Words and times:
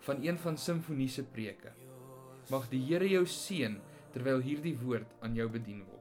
van 0.00 0.22
een 0.24 0.38
van 0.38 0.56
Simfonie 0.58 1.08
se 1.08 1.24
preke. 1.24 1.72
Mag 2.50 2.68
die 2.72 2.80
Here 2.88 3.08
jou 3.08 3.26
seën 3.26 3.76
terwyl 4.14 4.40
hierdie 4.42 4.76
woord 4.80 5.12
aan 5.20 5.36
jou 5.38 5.48
bedien 5.52 5.84
word. 5.84 6.00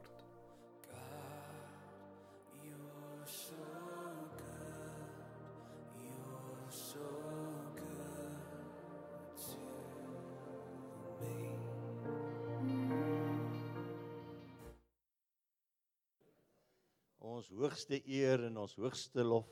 Ons 17.20 17.52
hoogste 17.56 18.02
eer 18.04 18.48
en 18.50 18.58
ons 18.60 18.74
hoogste 18.82 19.24
lof 19.24 19.48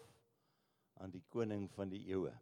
aan 1.00 1.14
die 1.14 1.24
koning 1.32 1.70
van 1.76 1.92
die 1.94 2.02
eeue. 2.10 2.34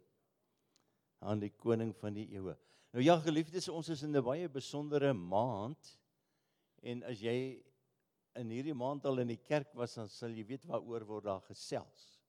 Aan 1.26 1.42
die 1.42 1.50
koning 1.50 1.92
van 1.98 2.14
die 2.14 2.28
eeue. 2.36 2.54
Nou 2.94 3.02
ja, 3.04 3.16
geliefdes, 3.20 3.68
ons 3.68 3.88
is 3.92 4.02
in 4.06 4.16
'n 4.16 4.24
baie 4.24 4.48
besondere 4.48 5.12
maand. 5.12 5.98
En 6.82 7.02
as 7.02 7.20
jy 7.20 7.62
in 8.36 8.50
hierdie 8.50 8.74
maand 8.74 9.04
al 9.04 9.18
in 9.18 9.28
die 9.28 9.42
kerk 9.42 9.72
was, 9.74 9.94
dan 9.94 10.08
sal 10.08 10.30
jy 10.30 10.44
weet 10.46 10.66
waaroor 10.68 11.04
word 11.04 11.24
daar 11.24 11.42
gesels. 11.48 12.20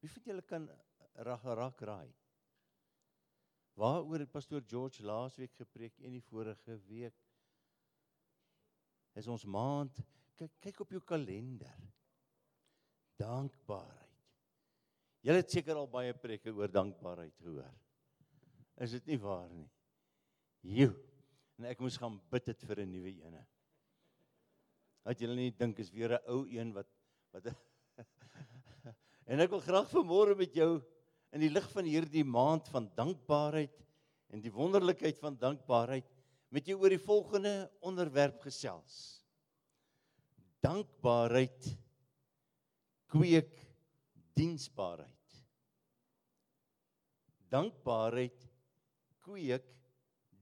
Wie 0.00 0.10
van 0.10 0.22
julle 0.26 0.42
kan 0.42 0.68
ragarak 1.14 1.80
raai? 1.80 2.12
Waaroor 3.78 4.18
het 4.18 4.32
pastoor 4.32 4.62
George 4.68 5.02
laasweek 5.02 5.54
gepreek 5.56 6.00
en 6.00 6.12
die 6.12 6.24
vorige 6.28 6.76
week? 6.88 7.16
Is 9.14 9.28
ons 9.28 9.44
maand 9.44 10.02
kyk 10.36 10.54
kyk 10.60 10.80
op 10.80 10.90
jou 10.96 11.02
kalender. 11.06 11.78
Dankbaarheid. 13.20 14.08
Julle 15.22 15.42
het 15.44 15.54
seker 15.54 15.78
al 15.78 15.86
baie 15.86 16.14
preke 16.18 16.50
oor 16.50 16.70
dankbaarheid 16.72 17.36
gehoor. 17.38 17.70
Is 18.80 18.90
dit 18.96 19.06
nie 19.12 19.18
waar 19.20 19.48
nie? 19.52 19.68
Jo. 20.62 20.92
En 21.58 21.68
ek 21.70 21.82
moes 21.82 21.98
gaan 22.00 22.20
bid 22.32 22.44
dit 22.44 22.64
vir 22.68 22.80
'n 22.80 22.90
nuwe 22.90 23.12
ene. 23.22 23.46
Dat 25.04 25.18
julle 25.18 25.36
nie 25.36 25.50
dink 25.50 25.78
is 25.78 25.90
weer 25.90 26.12
'n 26.14 26.24
ou 26.26 26.46
een 26.48 26.72
wat 26.72 26.88
wat 27.32 27.46
En 29.30 29.40
ek 29.40 29.50
wil 29.50 29.60
graag 29.60 29.88
vanmôre 29.90 30.36
met 30.36 30.54
jou 30.54 30.82
in 31.32 31.40
die 31.40 31.50
lig 31.52 31.68
van 31.72 31.84
hierdie 31.84 32.24
maand 32.24 32.68
van 32.68 32.90
dankbaarheid 32.96 33.76
en 34.32 34.40
die 34.40 34.52
wonderlikheid 34.52 35.18
van 35.18 35.36
dankbaarheid 35.38 36.08
met 36.52 36.66
jou 36.66 36.76
oor 36.80 36.92
die 36.92 37.00
volgende 37.00 37.70
onderwerp 37.80 38.40
gesels. 38.44 39.24
Dankbaarheid 40.60 41.70
kweek 43.12 43.56
diensbaarheid. 44.36 45.38
Dankbaarheid 47.52 48.51
kweek 49.22 49.66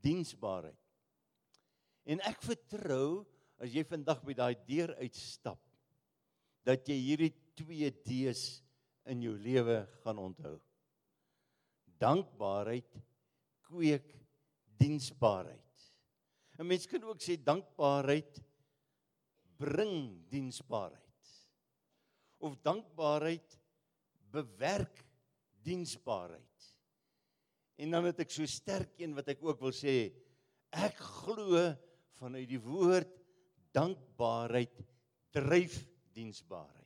diensbaarheid. 0.02 0.78
En 2.10 2.22
ek 2.26 2.40
vertrou 2.42 3.22
as 3.60 3.72
jy 3.74 3.84
vandag 3.84 4.22
by 4.24 4.34
daai 4.36 4.56
deur 4.66 4.94
uitstap 5.02 5.60
dat 6.66 6.88
jy 6.88 6.96
hierdie 6.96 7.32
2 7.60 7.90
D's 8.06 8.60
in 9.10 9.22
jou 9.24 9.36
lewe 9.40 9.82
gaan 10.04 10.20
onthou. 10.22 10.56
Dankbaarheid 12.00 12.96
kweek 13.68 14.08
diensbaarheid. 14.80 15.66
'n 16.58 16.66
Mens 16.66 16.86
kan 16.86 17.04
ook 17.04 17.20
sê 17.20 17.36
dankbaarheid 17.36 18.40
bring 19.60 20.24
diensbaarheid. 20.28 21.28
Of 22.40 22.56
dankbaarheid 22.64 23.58
bewerk 24.32 25.04
diensbaarheid. 25.64 26.49
En 27.80 27.94
dan 27.94 28.10
het 28.10 28.20
ek 28.26 28.32
so 28.34 28.44
sterk 28.48 28.98
een 29.00 29.14
wat 29.16 29.30
ek 29.32 29.40
ook 29.44 29.62
wil 29.64 29.72
sê, 29.72 30.12
ek 30.70 30.98
glo 31.00 31.62
vanuit 32.20 32.48
die 32.50 32.60
woord 32.60 33.08
dankbaarheid 33.72 34.74
dryf 35.32 35.78
diensbaarheid. 36.12 36.76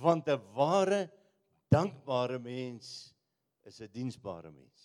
Want 0.00 0.28
'n 0.28 0.40
ware 0.56 1.10
dankbare 1.68 2.38
mens 2.38 3.12
is 3.68 3.80
'n 3.80 3.92
diensbare 3.92 4.50
mens. 4.50 4.80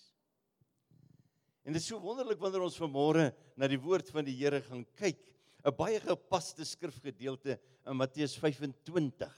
En 1.63 1.73
dit 1.73 1.81
is 1.81 1.87
so 1.87 1.99
wonderlik 1.99 2.39
wanneer 2.39 2.61
ons 2.61 2.79
vanmôre 2.79 3.33
na 3.55 3.67
die 3.67 3.79
woord 3.79 4.09
van 4.09 4.25
die 4.25 4.35
Here 4.35 4.61
gaan 4.61 4.85
kyk, 4.95 5.19
'n 5.63 5.75
baie 5.75 5.99
gepaste 5.99 6.65
skrifgedeelte 6.65 7.59
in 7.85 7.95
Matteus 7.95 8.35
25. 8.35 9.31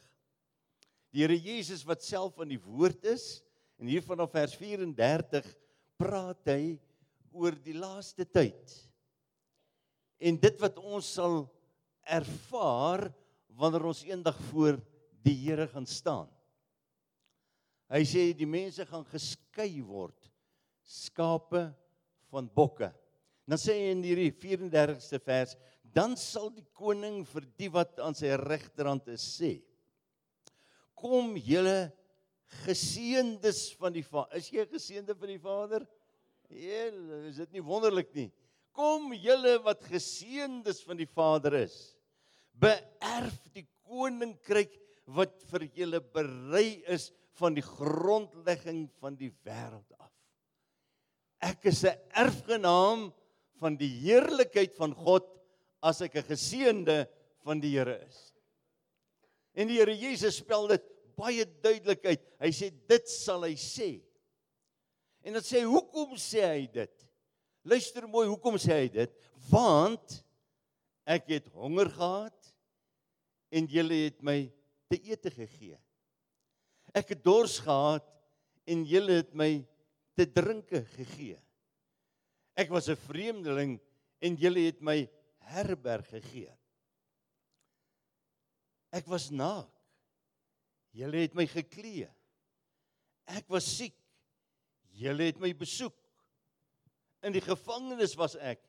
Die 1.12 1.22
Here 1.22 1.38
Jesus 1.38 1.84
wat 1.84 2.04
self 2.04 2.40
aan 2.40 2.50
die 2.50 2.62
woord 2.62 3.06
is, 3.06 3.44
En 3.80 3.88
hier 3.88 4.04
vanaf 4.04 4.34
vers 4.36 4.56
34 4.60 5.46
praat 6.00 6.52
hy 6.52 6.76
oor 7.32 7.56
die 7.64 7.76
laaste 7.78 8.26
tyd. 8.28 8.74
En 10.20 10.36
dit 10.40 10.60
wat 10.60 10.80
ons 10.84 11.14
sal 11.16 11.42
ervaar 12.04 13.08
wanneer 13.60 13.88
ons 13.92 14.04
eendag 14.08 14.38
voor 14.50 14.80
die 15.24 15.36
Here 15.46 15.68
gaan 15.72 15.88
staan. 15.88 16.28
Hy 17.90 18.04
sê 18.06 18.30
die 18.38 18.48
mense 18.50 18.86
gaan 18.86 19.06
geskei 19.10 19.80
word 19.82 20.30
skape 20.90 21.70
van 22.30 22.50
bokke. 22.54 22.92
Dan 23.50 23.62
sê 23.62 23.76
hy 23.78 23.94
in 23.94 24.04
hierdie 24.06 24.34
34ste 24.36 25.20
vers, 25.24 25.56
dan 25.90 26.14
sal 26.20 26.52
die 26.54 26.66
koning 26.78 27.24
vir 27.26 27.48
die 27.58 27.70
wat 27.74 27.98
aan 28.04 28.18
sy 28.18 28.36
regterhand 28.38 29.08
is 29.10 29.26
sê: 29.40 29.56
Kom 30.94 31.34
julle 31.40 31.90
geseëndes 32.66 33.70
van 33.80 33.94
die 33.94 34.04
Vader. 34.04 34.38
Is 34.38 34.50
jy 34.52 34.62
'n 34.62 34.74
geseënde 34.74 35.16
van 35.16 35.28
die 35.28 35.40
Vader? 35.40 35.88
Ja, 36.50 36.86
is 37.30 37.38
dit 37.38 37.52
nie 37.52 37.62
wonderlik 37.62 38.14
nie? 38.16 38.32
Kom 38.74 39.14
julle 39.14 39.60
wat 39.64 39.84
geseëndes 39.84 40.82
van 40.84 40.98
die 40.98 41.10
Vader 41.10 41.54
is, 41.54 41.96
beerf 42.54 43.38
die 43.54 43.68
koninkryk 43.86 44.74
wat 45.06 45.42
vir 45.52 45.68
julle 45.74 46.00
berei 46.02 46.84
is 46.88 47.12
van 47.40 47.56
die 47.56 47.66
grondlegging 47.66 48.90
van 49.00 49.16
die 49.16 49.32
wêreld 49.46 49.94
af. 50.00 50.12
Ek 51.42 51.66
is 51.66 51.86
'n 51.86 51.98
erfgenaam 52.14 53.14
van 53.60 53.78
die 53.78 53.92
heerlikheid 54.04 54.76
van 54.76 54.94
God 54.94 55.26
as 55.82 56.02
ek 56.02 56.16
'n 56.16 56.30
geseënde 56.34 57.08
van 57.44 57.60
die 57.60 57.78
Here 57.78 57.98
is. 58.08 58.34
En 59.54 59.68
die 59.68 59.78
Here 59.78 59.96
Jesus 59.96 60.38
spel 60.38 60.68
dit 60.68 60.84
baie 61.20 61.46
duidelik 61.64 62.06
uit. 62.06 62.24
Hy 62.40 62.52
sê 62.56 62.70
dit 62.72 63.12
sal 63.12 63.46
hy 63.48 63.56
sê. 63.60 63.90
En 65.26 65.36
dan 65.36 65.46
sê 65.46 65.60
hy 65.62 65.68
hoekom 65.68 66.16
sê 66.20 66.46
hy 66.48 66.66
dit? 66.72 67.06
Luister 67.68 68.08
mooi, 68.08 68.28
hoekom 68.30 68.56
sê 68.62 68.86
hy 68.86 68.90
dit? 68.94 69.18
Want 69.50 70.22
ek 71.10 71.28
het 71.36 71.50
honger 71.56 71.92
gehad 71.92 72.54
en 73.52 73.68
julle 73.70 74.06
het 74.06 74.22
my 74.26 74.40
te 74.90 75.00
ete 75.10 75.32
gegee. 75.34 75.78
Ek 76.96 77.14
het 77.14 77.24
dors 77.26 77.60
gehad 77.62 78.08
en 78.70 78.86
julle 78.88 79.20
het 79.20 79.34
my 79.38 79.52
te 80.18 80.26
drinke 80.30 80.84
gegee. 80.96 81.38
Ek 82.60 82.70
was 82.70 82.90
'n 82.90 82.96
vreemdeling 83.08 83.80
en 84.22 84.36
julle 84.36 84.66
het 84.68 84.82
my 84.82 85.08
herberg 85.52 86.08
gegee. 86.10 86.52
Ek 88.92 89.06
was 89.08 89.30
naak 89.32 89.79
Julle 90.96 91.24
het 91.26 91.36
my 91.38 91.46
geklee. 91.50 92.08
Ek 93.30 93.46
was 93.52 93.68
siek. 93.70 93.96
Julle 95.00 95.30
het 95.30 95.40
my 95.42 95.52
besoek. 95.58 95.96
In 97.24 97.36
die 97.36 97.44
gevangenis 97.44 98.16
was 98.18 98.36
ek 98.40 98.64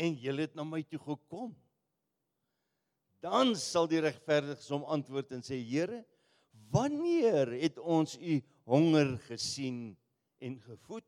en 0.00 0.16
julle 0.16 0.46
het 0.46 0.54
na 0.56 0.64
my 0.64 0.80
toe 0.86 1.00
gekom. 1.02 1.52
Dan 3.20 3.52
sal 3.58 3.88
die 3.90 4.00
regverdiges 4.00 4.70
hom 4.72 4.86
antwoord 4.88 5.34
en 5.36 5.44
sê: 5.44 5.58
Here, 5.60 6.00
wanneer 6.72 7.52
het 7.60 7.78
ons 7.78 8.16
u 8.16 8.38
honger 8.70 9.16
gesien 9.26 9.90
en 10.40 10.56
gevoed 10.64 11.04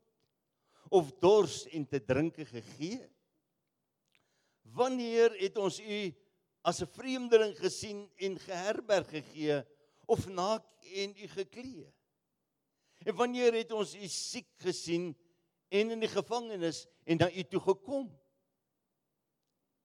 of 0.93 1.09
dors 1.23 1.63
en 1.73 1.87
te 1.89 2.03
drinke 2.03 2.45
gegee? 2.45 3.01
Wanneer 4.77 5.33
het 5.39 5.57
ons 5.57 5.79
u 5.81 6.01
as 6.63 6.81
'n 6.81 6.93
vreemdeling 6.93 7.57
gesien 7.57 8.05
en 8.17 8.37
geherberg 8.39 9.09
gegee 9.09 9.63
of 10.13 10.25
naak 10.29 10.65
en 11.03 11.15
u 11.17 11.29
geklee? 11.35 11.87
En 13.03 13.15
wanneer 13.19 13.55
het 13.57 13.71
ons 13.75 13.95
u 13.97 14.07
siek 14.07 14.47
gesien 14.63 15.11
en 15.73 15.95
in 15.95 16.03
die 16.03 16.11
gevangenis 16.11 16.85
en 17.03 17.19
na 17.19 17.31
u 17.31 17.43
toe 17.49 17.61
gekom? 17.73 18.11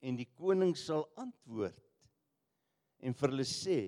en 0.04 0.18
die 0.18 0.28
koning 0.38 0.74
sal 0.78 1.04
antwoord 1.18 1.78
en 3.02 3.14
vir 3.14 3.32
hulle 3.32 3.46
sê 3.46 3.78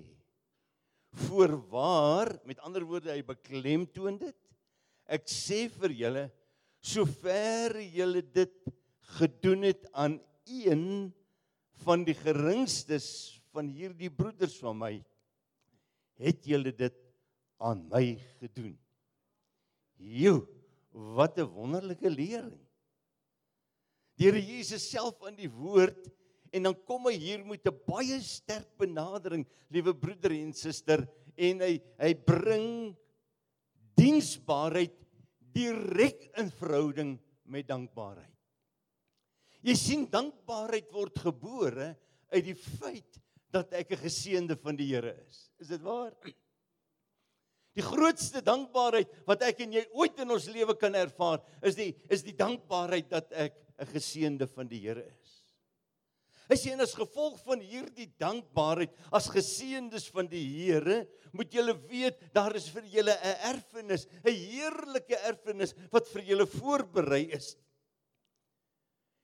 voorwaar 1.26 2.36
met 2.46 2.60
ander 2.66 2.86
woorde 2.86 3.12
hy 3.12 3.22
beklemtoon 3.26 4.18
dit 4.20 4.50
ek 5.10 5.26
sê 5.30 5.64
vir 5.80 5.94
julle 6.02 6.26
sover 6.92 7.78
julle 7.82 8.22
dit 8.34 8.70
gedoen 9.18 9.66
het 9.68 9.86
aan 9.92 10.18
een 10.46 11.10
van 11.84 12.04
die 12.06 12.14
geringstes 12.14 13.08
van 13.54 13.70
hierdie 13.70 14.10
broeders 14.14 14.56
van 14.62 14.78
my 14.78 14.94
het 16.20 16.44
julle 16.46 16.72
dit 16.76 16.96
aan 17.60 17.82
my 17.90 18.04
gedoen. 18.40 18.76
Jo, 20.00 20.46
wat 20.90 21.38
'n 21.38 21.48
wonderlike 21.48 22.10
lering. 22.10 22.60
Die 24.16 24.26
Here 24.26 24.40
Jesus 24.40 24.90
self 24.90 25.20
in 25.28 25.36
die 25.36 25.50
woord 25.50 26.08
en 26.52 26.66
dan 26.66 26.74
kom 26.84 27.06
hy 27.06 27.16
hier 27.16 27.44
met 27.44 27.66
'n 27.66 27.80
baie 27.86 28.20
sterk 28.20 28.68
benadering, 28.76 29.46
liewe 29.68 29.94
broeder 29.94 30.32
en 30.32 30.52
suster, 30.52 31.08
en 31.36 31.60
hy 31.60 31.80
hy 31.98 32.14
bring 32.14 32.96
diensbaarheid 33.96 34.96
direk 35.54 36.30
in 36.38 36.50
verhouding 36.50 37.18
met 37.44 37.68
dankbaarheid. 37.68 38.36
Jy 39.62 39.74
sien 39.76 40.06
dankbaarheid 40.10 40.92
word 40.92 41.18
gebore 41.18 41.96
uit 42.32 42.44
die 42.44 42.56
feit 42.56 43.20
dat 43.52 43.72
ek 43.72 43.92
'n 43.92 44.04
geseënde 44.04 44.56
van 44.56 44.76
die 44.76 44.94
Here 44.94 45.14
is. 45.28 45.50
Is 45.58 45.68
dit 45.68 45.82
waar? 45.82 46.12
Die 47.74 47.82
grootste 47.82 48.42
dankbaarheid 48.42 49.10
wat 49.26 49.42
ek 49.42 49.60
en 49.60 49.72
jy 49.72 49.84
ooit 49.94 50.18
in 50.18 50.30
ons 50.30 50.46
lewe 50.46 50.74
kan 50.74 50.94
ervaar, 50.94 51.40
is 51.62 51.74
die 51.74 51.94
is 52.10 52.22
die 52.22 52.34
dankbaarheid 52.34 53.08
dat 53.10 53.32
ek 53.32 53.54
'n 53.78 53.86
geseënde 53.86 54.46
van 54.46 54.68
die 54.68 54.80
Here 54.80 55.04
is. 55.04 55.40
As 56.50 56.64
jy 56.66 56.74
as 56.82 56.96
gevolg 56.98 57.38
van 57.46 57.60
hierdie 57.62 58.08
dankbaarheid 58.18 58.90
as 59.14 59.28
geseëndes 59.30 60.08
van 60.10 60.26
die 60.26 60.42
Here, 60.42 61.06
moet 61.32 61.52
jy 61.54 61.62
weet 61.86 62.18
daar 62.34 62.56
is 62.56 62.68
vir 62.68 62.82
julle 62.90 63.14
'n 63.14 63.36
erfenis, 63.54 64.06
'n 64.24 64.34
heerlike 64.34 65.16
erfenis 65.30 65.74
wat 65.92 66.08
vir 66.08 66.22
julle 66.22 66.46
voorberei 66.46 67.30
is. 67.30 67.56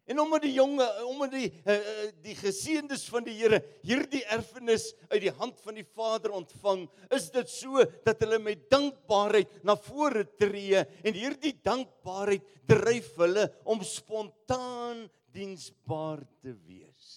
En 0.07 0.21
omdat 0.23 0.45
die 0.47 0.55
jonge, 0.55 0.87
omdat 1.05 1.33
die 1.35 1.49
uh, 1.67 1.77
die 2.23 2.37
geseëndes 2.39 3.09
van 3.11 3.25
die 3.27 3.35
Here 3.41 3.59
hierdie 3.87 4.23
erfenis 4.31 4.93
uit 5.11 5.25
die 5.25 5.35
hand 5.35 5.59
van 5.65 5.75
die 5.81 5.87
Vader 5.97 6.37
ontvang, 6.39 6.85
is 7.11 7.27
dit 7.35 7.51
so 7.51 7.83
dat 8.07 8.23
hulle 8.23 8.39
met 8.43 8.69
dankbaarheid 8.71 9.65
na 9.67 9.75
vore 9.89 10.23
tree 10.39 10.79
en 10.79 11.17
hierdie 11.17 11.57
dankbaarheid 11.67 12.47
dryf 12.71 13.13
hulle 13.19 13.49
om 13.67 13.83
spontaan 13.87 15.05
diensbaar 15.35 16.23
te 16.39 16.55
wees. 16.55 17.11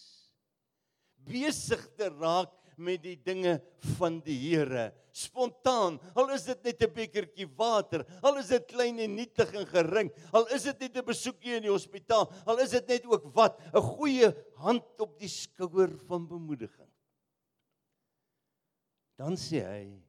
Besig 1.30 1.86
te 1.94 2.10
raak 2.10 2.56
met 2.80 3.04
die 3.04 3.18
dinge 3.22 3.60
van 3.98 4.20
die 4.26 4.38
Here. 4.40 4.90
Spontaan, 5.12 6.00
al 6.16 6.32
is 6.36 6.46
dit 6.48 6.64
net 6.64 6.84
'n 6.84 6.94
bekertjie 6.94 7.48
water, 7.58 8.06
al 8.24 8.38
is 8.40 8.48
dit 8.48 8.66
klein 8.68 9.00
en 9.00 9.16
nietig 9.16 9.54
en 9.54 9.66
gering, 9.66 10.12
al 10.32 10.48
is 10.56 10.64
dit 10.64 10.80
net 10.80 10.98
'n 10.98 11.06
besoekie 11.06 11.56
in 11.58 11.64
die 11.64 11.72
hospitaal, 11.72 12.32
al 12.46 12.60
is 12.60 12.72
dit 12.72 12.88
net 12.88 13.06
ook 13.06 13.34
wat, 13.36 13.60
'n 13.74 13.82
goeie 13.82 14.32
hand 14.56 15.02
op 15.02 15.20
die 15.20 15.28
skouer 15.28 15.98
van 16.08 16.28
bemoediging. 16.28 16.90
Dan 19.18 19.36
sê 19.36 19.60
hy: 19.66 20.02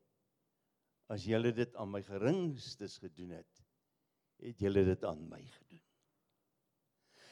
As 1.10 1.24
julle 1.26 1.50
dit 1.52 1.74
aan 1.74 1.90
my 1.90 2.02
geringstes 2.06 2.98
gedoen 3.02 3.30
het, 3.30 3.62
het 4.38 4.60
julle 4.62 4.84
dit 4.84 5.04
aan 5.04 5.24
my 5.28 5.40
gedoen. 5.42 5.82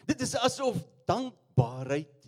Dit 0.08 0.24
is 0.24 0.34
asof 0.34 0.80
dankbaarheid 1.06 2.26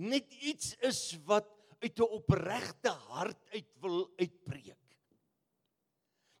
net 0.00 0.32
iets 0.40 0.72
is 0.88 1.00
wat 1.28 1.51
uit 1.82 1.98
'n 1.98 2.12
opregte 2.18 2.90
hart 2.90 3.42
uit 3.50 3.68
wil 3.80 4.10
uitbreek. 4.16 4.78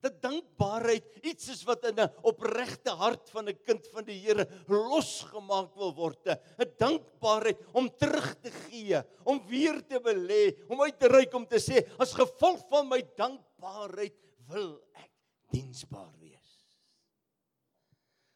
Dat 0.02 0.18
dankbaarheid 0.22 1.04
iets 1.22 1.48
is 1.48 1.62
wat 1.62 1.84
in 1.86 2.00
'n 2.00 2.10
opregte 2.22 2.90
hart 2.90 3.30
van 3.30 3.48
'n 3.48 3.60
kind 3.62 3.86
van 3.92 4.04
die 4.04 4.18
Here 4.18 4.48
losgemaak 4.66 5.74
wil 5.74 5.94
word. 5.94 6.26
'n 6.26 6.72
Dankbaarheid 6.78 7.58
om 7.72 7.90
terug 7.96 8.34
te 8.40 8.50
gee, 8.50 9.02
om 9.24 9.46
weer 9.46 9.86
te 9.86 10.00
belê, 10.00 10.58
om 10.68 10.82
uit 10.82 10.98
te 10.98 11.06
reik 11.08 11.34
om 11.34 11.46
te 11.46 11.58
sê 11.58 11.86
as 11.98 12.14
gevolg 12.14 12.66
van 12.68 12.88
my 12.88 13.02
dankbaarheid 13.16 14.14
wil 14.48 14.82
ek 14.94 15.10
diensbaar. 15.50 16.21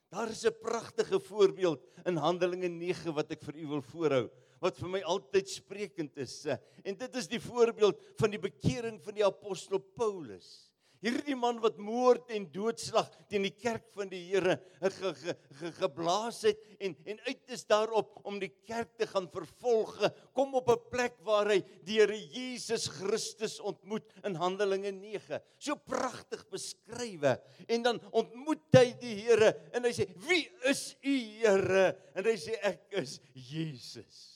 Daar 0.08 0.30
is 0.30 0.44
'n 0.46 0.54
pragtige 0.60 1.20
voorbeeld 1.20 1.80
in 2.04 2.16
Handelinge 2.16 2.68
9 2.68 3.14
wat 3.14 3.30
ek 3.30 3.42
vir 3.42 3.56
u 3.56 3.66
wil 3.66 3.82
voorhou 3.82 4.30
wat 4.60 4.78
vir 4.78 4.88
my 4.88 5.00
altyd 5.02 5.48
sprekend 5.48 6.16
is. 6.16 6.46
Eh, 6.46 6.56
en 6.84 6.96
dit 6.96 7.14
is 7.16 7.28
die 7.28 7.40
voorbeeld 7.40 8.00
van 8.16 8.30
die 8.30 8.40
bekering 8.40 9.02
van 9.02 9.14
die 9.14 9.24
apostel 9.24 9.78
Paulus. 9.78 10.65
Hierdie 11.04 11.36
man 11.36 11.58
wat 11.60 11.76
moord 11.82 12.30
en 12.32 12.46
doodslag 12.52 13.08
teen 13.30 13.44
die 13.44 13.54
kerk 13.54 13.84
van 13.96 14.08
die 14.08 14.22
Here 14.30 14.56
ge, 14.80 15.12
ge, 15.20 15.34
ge, 15.58 15.72
geblaas 15.80 16.42
het 16.48 16.62
en 16.80 16.94
en 17.04 17.20
uit 17.26 17.52
is 17.52 17.66
daarop 17.68 18.14
om 18.26 18.38
die 18.40 18.50
kerk 18.68 18.94
te 18.96 19.08
gaan 19.10 19.28
vervolg, 19.32 19.94
kom 20.36 20.54
op 20.56 20.70
'n 20.72 20.88
plek 20.90 21.18
waar 21.26 21.50
hy 21.52 21.60
die 21.84 22.00
Here 22.00 22.16
Jesus 22.16 22.88
Christus 22.88 23.58
ontmoet 23.60 24.08
in 24.24 24.34
Handelinge 24.34 24.92
9. 24.92 25.40
So 25.58 25.76
pragtig 25.76 26.46
beskrywe. 26.48 27.40
En 27.68 27.82
dan 27.82 28.00
ontmoet 28.10 28.64
hy 28.72 28.92
die 29.00 29.14
Here 29.26 29.52
en 29.72 29.84
hy 29.84 29.92
sê: 29.92 30.08
"Wie 30.28 30.48
is 30.64 30.96
u 31.02 31.16
Here?" 31.40 31.96
En 32.14 32.24
hy 32.24 32.36
sê: 32.36 32.56
"Ek 32.62 32.88
is 32.92 33.20
Jesus." 33.34 34.35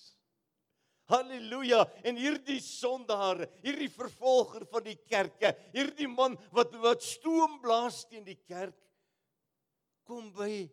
Halleluja. 1.11 1.85
En 2.07 2.19
hierdie 2.19 2.61
sondaar, 2.63 3.43
hierdie 3.65 3.91
vervolger 3.93 4.67
van 4.71 4.85
die 4.87 4.99
kerke, 5.11 5.53
hierdie 5.75 6.09
man 6.11 6.39
wat 6.55 6.75
wat 6.83 7.05
stoom 7.05 7.59
blaas 7.63 8.05
teen 8.09 8.25
die 8.27 8.39
kerk 8.39 8.77
kom 10.11 10.33
by 10.35 10.65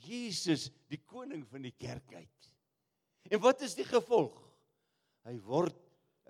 Jesus, 0.00 0.70
die 0.88 1.00
koning 1.04 1.42
van 1.50 1.66
die 1.66 1.74
kerk 1.76 2.14
uit. 2.14 2.50
En 3.30 3.42
wat 3.44 3.60
is 3.66 3.74
die 3.76 3.84
gevolg? 3.84 4.38
Hy 5.28 5.36
word 5.44 5.76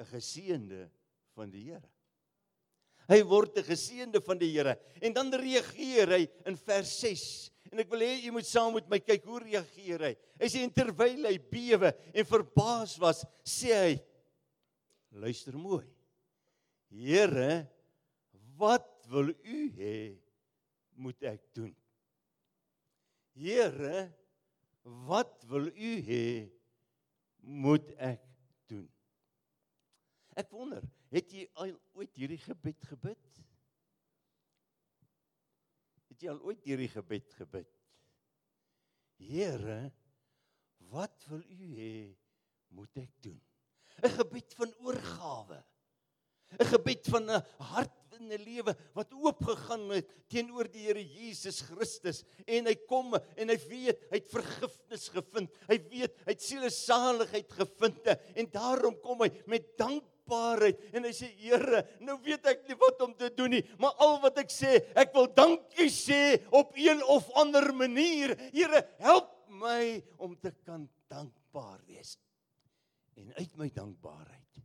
'n 0.00 0.09
geseënde 0.11 0.88
van 1.37 1.50
die 1.50 1.62
Here. 1.71 1.88
Hy 3.09 3.23
word 3.23 3.59
'n 3.59 3.64
geseënde 3.64 4.21
van 4.21 4.38
die 4.38 4.50
Here. 4.50 4.78
En 5.00 5.12
dan 5.12 5.33
reageer 5.33 6.09
hy 6.09 6.28
in 6.47 6.57
vers 6.57 6.90
6 7.00 7.50
En 7.70 7.82
ek 7.82 7.90
wil 7.92 8.02
hê 8.02 8.16
jy 8.18 8.32
moet 8.34 8.48
saam 8.48 8.74
met 8.74 8.88
my 8.90 8.98
kyk 9.02 9.26
hoe 9.30 9.42
reageer 9.44 10.02
hy. 10.08 10.14
Hy 10.40 10.48
sê 10.50 10.62
terwyl 10.74 11.28
hy 11.28 11.36
bewe 11.52 11.92
en 12.10 12.26
verbaas 12.26 12.96
was, 13.02 13.22
sê 13.46 13.74
hy: 13.76 13.92
Luister 15.22 15.54
mooi. 15.58 15.86
Here, 16.90 17.66
wat 18.58 18.88
wil 19.10 19.30
u 19.30 19.60
hê 19.78 19.94
moet 20.98 21.22
ek 21.30 21.44
doen? 21.54 21.70
Here, 23.38 24.08
wat 25.06 25.46
wil 25.50 25.70
u 25.70 25.92
hê 26.06 26.24
moet 27.40 27.94
ek 27.96 28.24
doen? 28.70 28.88
Ek 30.38 30.50
wonder, 30.54 30.82
het 31.14 31.30
jy 31.34 31.46
al 31.62 31.72
ooit 31.94 32.18
hierdie 32.18 32.40
gebed 32.42 32.90
gebid? 32.90 33.40
Het 36.20 36.26
jy 36.26 36.32
al 36.34 36.48
ooit 36.50 36.66
hierdie 36.68 36.90
gebed 36.92 37.30
gebid? 37.32 37.68
Here, 39.24 39.76
wat 40.92 41.22
wil 41.30 41.40
U 41.40 41.68
hê 41.78 41.94
moet 42.76 42.98
ek 43.00 43.14
doen? 43.24 43.38
'n 44.04 44.12
Gebed 44.18 44.52
van 44.58 44.74
oorgawe. 44.84 45.62
'n 46.58 46.68
Gebed 46.74 47.08
van 47.08 47.24
'n 47.24 47.40
hart 47.72 47.96
in 48.18 48.28
'n 48.28 48.44
lewe 48.44 48.76
wat 48.92 49.16
oopgegaan 49.16 49.88
het 49.96 50.12
teenoor 50.28 50.68
die 50.68 50.84
Here 50.90 51.00
Jesus 51.00 51.62
Christus 51.70 52.20
en 52.44 52.68
hy 52.68 52.76
kom 52.84 53.16
en 53.16 53.48
hy 53.48 53.56
weet 53.72 54.04
hy 54.12 54.20
het 54.20 54.28
vergifnis 54.28 55.08
gevind. 55.16 55.48
Hy 55.72 55.80
weet 55.88 56.20
hy 56.26 56.34
het 56.34 56.44
sielesaligheid 56.44 57.48
gevind 57.62 58.12
en 58.12 58.52
daarom 58.52 59.00
kom 59.00 59.24
hy 59.24 59.32
met 59.48 59.72
dank 59.80 60.04
dankbaarheid 60.30 60.94
en 60.94 61.06
hy 61.06 61.12
sê 61.14 61.28
Here, 61.40 61.82
nou 62.04 62.16
weet 62.22 62.46
ek 62.46 62.66
nie 62.68 62.76
wat 62.78 63.02
om 63.02 63.14
te 63.14 63.30
doen 63.34 63.50
nie, 63.56 63.62
maar 63.78 63.94
al 63.99 64.18
wat 64.22 64.38
ek 64.42 64.50
sê, 64.52 64.78
ek 64.94 65.12
wil 65.14 65.28
dankie 65.34 65.90
sê 65.90 66.38
op 66.52 66.75
een 66.78 67.02
of 67.10 67.28
ander 67.40 67.72
manier. 67.75 68.37
Here, 68.54 68.84
help 69.00 69.30
my 69.49 70.00
om 70.18 70.37
te 70.38 70.52
kan 70.64 70.87
dankbaar 71.10 71.80
wees. 71.88 72.16
En 73.18 73.32
uit 73.37 73.56
my 73.58 73.68
dankbaarheid 73.75 74.62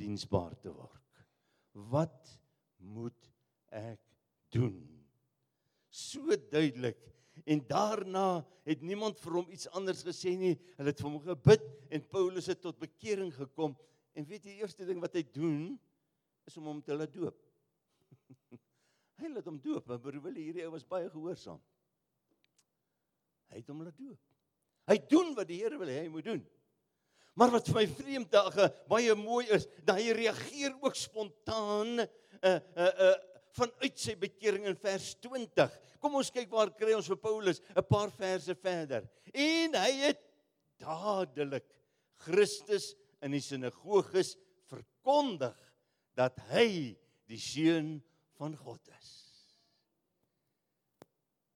diensbaar 0.00 0.54
te 0.62 0.72
word. 0.72 1.24
Wat 1.92 2.32
moet 2.80 3.28
ek 3.76 4.00
doen? 4.54 4.80
So 5.90 6.32
duidelik 6.50 7.10
En 7.44 7.62
daarna 7.66 8.46
het 8.68 8.82
niemand 8.84 9.18
vir 9.20 9.38
hom 9.40 9.52
iets 9.52 9.68
anders 9.76 10.02
gesê 10.06 10.34
nie. 10.38 10.56
Hulle 10.76 10.92
het 10.92 11.00
vir 11.00 11.08
hom 11.08 11.20
gebid 11.24 11.64
en 11.90 12.04
Paulus 12.12 12.50
het 12.50 12.60
tot 12.62 12.78
bekering 12.80 13.32
gekom 13.34 13.76
En 14.18 14.26
weet 14.26 14.44
jy 14.44 14.56
die 14.56 14.62
eerste 14.64 14.86
ding 14.88 15.00
wat 15.02 15.14
hy 15.14 15.22
doen 15.34 15.78
is 16.48 16.56
om 16.58 16.70
hom 16.70 16.80
te 16.82 16.96
laat 16.96 17.12
doop. 17.14 17.36
hy 19.20 19.30
laat 19.30 19.46
hom 19.46 19.60
doop, 19.62 19.86
maar 19.86 20.00
wil 20.00 20.38
hierdie 20.38 20.64
ou 20.66 20.72
was 20.74 20.86
baie 20.88 21.10
gehoorsaam. 21.12 21.60
Hy 23.50 23.60
het 23.60 23.70
hom 23.70 23.84
laat 23.84 23.98
doop. 23.98 24.18
Hy 24.90 24.96
doen 25.10 25.34
wat 25.36 25.48
die 25.50 25.60
Here 25.60 25.78
wil 25.78 25.90
hê 25.90 26.04
hy 26.04 26.10
moet 26.10 26.26
doen. 26.26 26.42
Maar 27.38 27.52
wat 27.54 27.68
vir 27.70 27.78
my 27.78 27.86
vreemd 27.88 28.32
dae 28.32 28.66
baie 28.90 29.14
mooi 29.16 29.44
is, 29.54 29.66
dat 29.86 30.00
hy 30.00 30.14
reageer 30.16 30.74
ook 30.82 30.96
spontaan 30.98 32.02
uh 32.02 32.08
uh 32.50 32.94
uh 33.10 33.16
vanuit 33.58 33.98
sy 33.98 34.14
bekering 34.14 34.68
in 34.70 34.76
vers 34.78 35.08
20. 35.26 35.72
Kom 36.00 36.14
ons 36.20 36.30
kyk 36.30 36.52
waar 36.54 36.70
kry 36.74 36.92
ons 36.94 37.08
vir 37.10 37.18
Paulus 37.18 37.60
'n 37.74 37.82
paar 37.82 38.10
verse 38.14 38.54
verder. 38.54 39.08
En 39.34 39.74
hy 39.74 39.92
het 40.06 40.20
dadelik 40.78 41.66
Christus 42.24 42.94
in 43.24 43.36
die 43.36 43.44
sinagoges 43.44 44.36
verkondig 44.70 45.56
dat 46.18 46.38
hy 46.50 46.96
die 47.30 47.40
seun 47.40 47.98
van 48.38 48.56
God 48.58 48.82
is. 48.98 49.20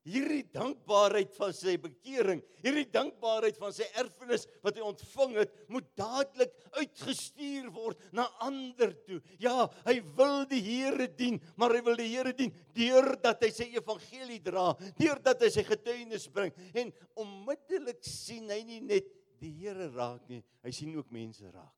Hierdie 0.05 0.43
dankbaarheid 0.53 1.31
van 1.33 1.55
sy 1.57 1.79
bekering, 1.81 2.43
hierdie 2.61 2.85
dankbaarheid 2.93 3.57
van 3.57 3.73
sy 3.73 3.87
erfenis 3.97 4.43
wat 4.61 4.77
hy 4.77 4.83
ontvang 4.85 5.33
het, 5.39 5.55
moet 5.73 5.87
dadelik 5.97 6.53
uitgestuur 6.77 7.71
word 7.73 8.03
na 8.13 8.27
ander 8.45 8.93
toe. 9.07 9.23
Ja, 9.41 9.65
hy 9.87 9.95
wil 10.19 10.45
die 10.51 10.61
Here 10.61 11.09
dien, 11.09 11.39
maar 11.57 11.73
hy 11.73 11.81
wil 11.87 11.97
die 11.97 12.11
Here 12.11 12.35
dien 12.37 12.53
deurdat 12.77 13.47
hy 13.47 13.51
sy 13.57 13.71
evangelie 13.79 14.43
dra, 14.45 14.75
deurdat 15.01 15.41
hy 15.47 15.51
sy 15.57 15.65
getuienis 15.71 16.29
bring 16.29 16.53
en 16.77 16.93
onmiddellik 17.25 18.05
sien 18.05 18.53
hy 18.53 18.61
nie 18.69 18.83
net 18.85 19.09
die 19.45 19.53
Here 19.61 19.89
raak 19.93 20.29
nie, 20.33 20.43
hy 20.65 20.73
sien 20.75 20.95
ook 20.97 21.13
mense 21.15 21.49
raak. 21.53 21.73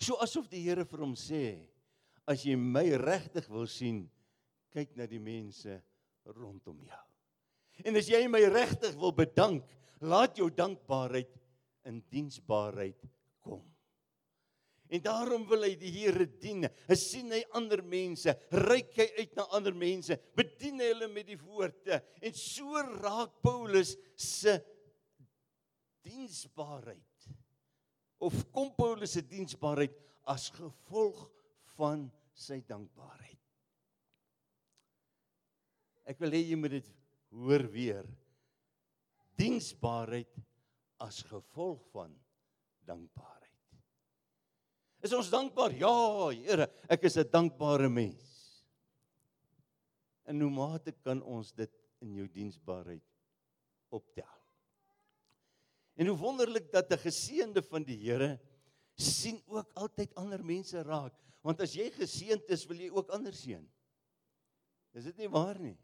So 0.00 0.16
asof 0.24 0.48
die 0.52 0.62
Here 0.64 0.86
vir 0.88 1.04
hom 1.04 1.16
sê, 1.18 1.44
as 2.28 2.44
jy 2.46 2.56
my 2.56 2.86
regtig 3.00 3.48
wil 3.52 3.66
sien, 3.68 4.04
kyk 4.72 4.94
na 4.98 5.08
die 5.10 5.22
mense 5.22 5.80
rondom 6.36 6.78
jou. 6.86 7.04
En 7.84 7.96
as 7.96 8.08
jy 8.12 8.20
my 8.28 8.42
regtig 8.52 8.96
wil 9.00 9.12
bedank, 9.16 9.64
laat 10.04 10.38
jou 10.38 10.48
dankbaarheid 10.52 11.32
in 11.88 12.00
diensbaarheid 12.12 13.00
kom. 13.44 13.64
En 14.90 15.02
daarom 15.04 15.44
wil 15.46 15.64
hy 15.68 15.74
die 15.78 15.92
Here 15.94 16.26
dien. 16.42 16.66
Hy 16.88 16.96
sien 16.98 17.30
hy 17.34 17.40
ander 17.56 17.82
mense, 17.86 18.34
reik 18.66 18.96
hy 18.98 19.06
uit 19.20 19.36
na 19.38 19.46
ander 19.56 19.76
mense, 19.76 20.16
bedien 20.36 20.80
hy 20.82 20.90
hulle 20.90 21.08
met 21.12 21.28
die 21.30 21.38
woorde. 21.38 22.00
En 22.18 22.36
so 22.36 22.82
raak 22.98 23.36
Paulus 23.44 23.94
se 24.18 24.58
diensbaarheid 26.06 27.28
of 28.20 28.36
kom 28.52 28.70
Paulus 28.76 29.14
se 29.16 29.22
diensbaarheid 29.24 29.94
as 30.28 30.50
gevolg 30.52 31.22
van 31.76 32.04
sy 32.36 32.60
dankbaarheid. 32.68 33.38
Ek 36.10 36.20
wil 36.20 36.34
hê 36.34 36.42
jy 36.42 36.58
moet 36.58 36.78
dit 36.78 36.88
hoor 37.32 37.64
weer. 37.72 38.08
Diensbaarheid 39.40 40.40
as 41.00 41.22
gevolg 41.24 41.80
van 41.94 42.12
dankbaarheid. 42.88 43.40
Is 45.00 45.14
ons 45.16 45.30
dankbaar? 45.32 45.72
Ja, 45.80 46.28
Here, 46.36 46.68
ek 46.88 47.04
is 47.08 47.16
'n 47.16 47.30
dankbare 47.30 47.88
mens. 47.88 48.64
En 50.26 50.40
hoe 50.40 50.50
mate 50.50 50.92
kan 50.92 51.22
ons 51.22 51.52
dit 51.52 51.72
in 52.00 52.14
jou 52.14 52.28
diensbaarheid 52.28 53.02
optel? 53.88 54.39
En 56.00 56.08
hoe 56.08 56.16
wonderlik 56.16 56.70
dat 56.72 56.92
'n 56.92 57.04
geseënde 57.04 57.62
van 57.62 57.84
die 57.84 57.98
Here 58.00 58.40
sien 58.94 59.42
ook 59.46 59.70
altyd 59.74 60.14
ander 60.14 60.44
mense 60.44 60.82
raak, 60.82 61.14
want 61.42 61.60
as 61.60 61.74
jy 61.74 61.90
geseënd 61.90 62.48
is, 62.48 62.66
wil 62.66 62.76
jy 62.76 62.90
ook 62.90 63.10
ander 63.10 63.32
seën. 63.32 63.64
Is 64.92 65.04
dit 65.04 65.16
nie 65.16 65.28
waar 65.28 65.60
nie? 65.60 65.76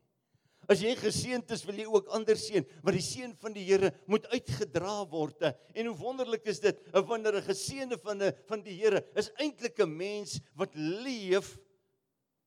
As 0.69 0.81
jy 0.81 0.95
geseënd 0.97 1.51
is, 1.51 1.65
wil 1.65 1.77
jy 1.77 1.87
ook 1.87 2.09
ander 2.09 2.37
seën, 2.37 2.65
want 2.83 2.97
die 2.97 3.05
seën 3.05 3.37
van 3.37 3.53
die 3.53 3.65
Here 3.65 3.93
moet 4.07 4.27
uitgedra 4.27 5.05
word. 5.07 5.43
En 5.75 5.87
hoe 5.87 5.97
wonderlik 5.97 6.47
is 6.47 6.61
dit 6.61 6.81
wanneer 6.93 7.37
'n 7.37 7.49
geseënde 7.53 7.99
van 7.99 8.23
'n 8.23 8.33
van 8.49 8.63
die 8.63 8.77
Here 8.81 9.05
is 9.15 9.31
eintlik 9.37 9.79
'n 9.79 9.97
mens 9.97 10.41
wat 10.55 10.75
leef 10.75 11.59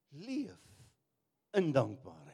leef 0.09 0.57
in 1.53 1.71
dankbaarheid 1.71 2.28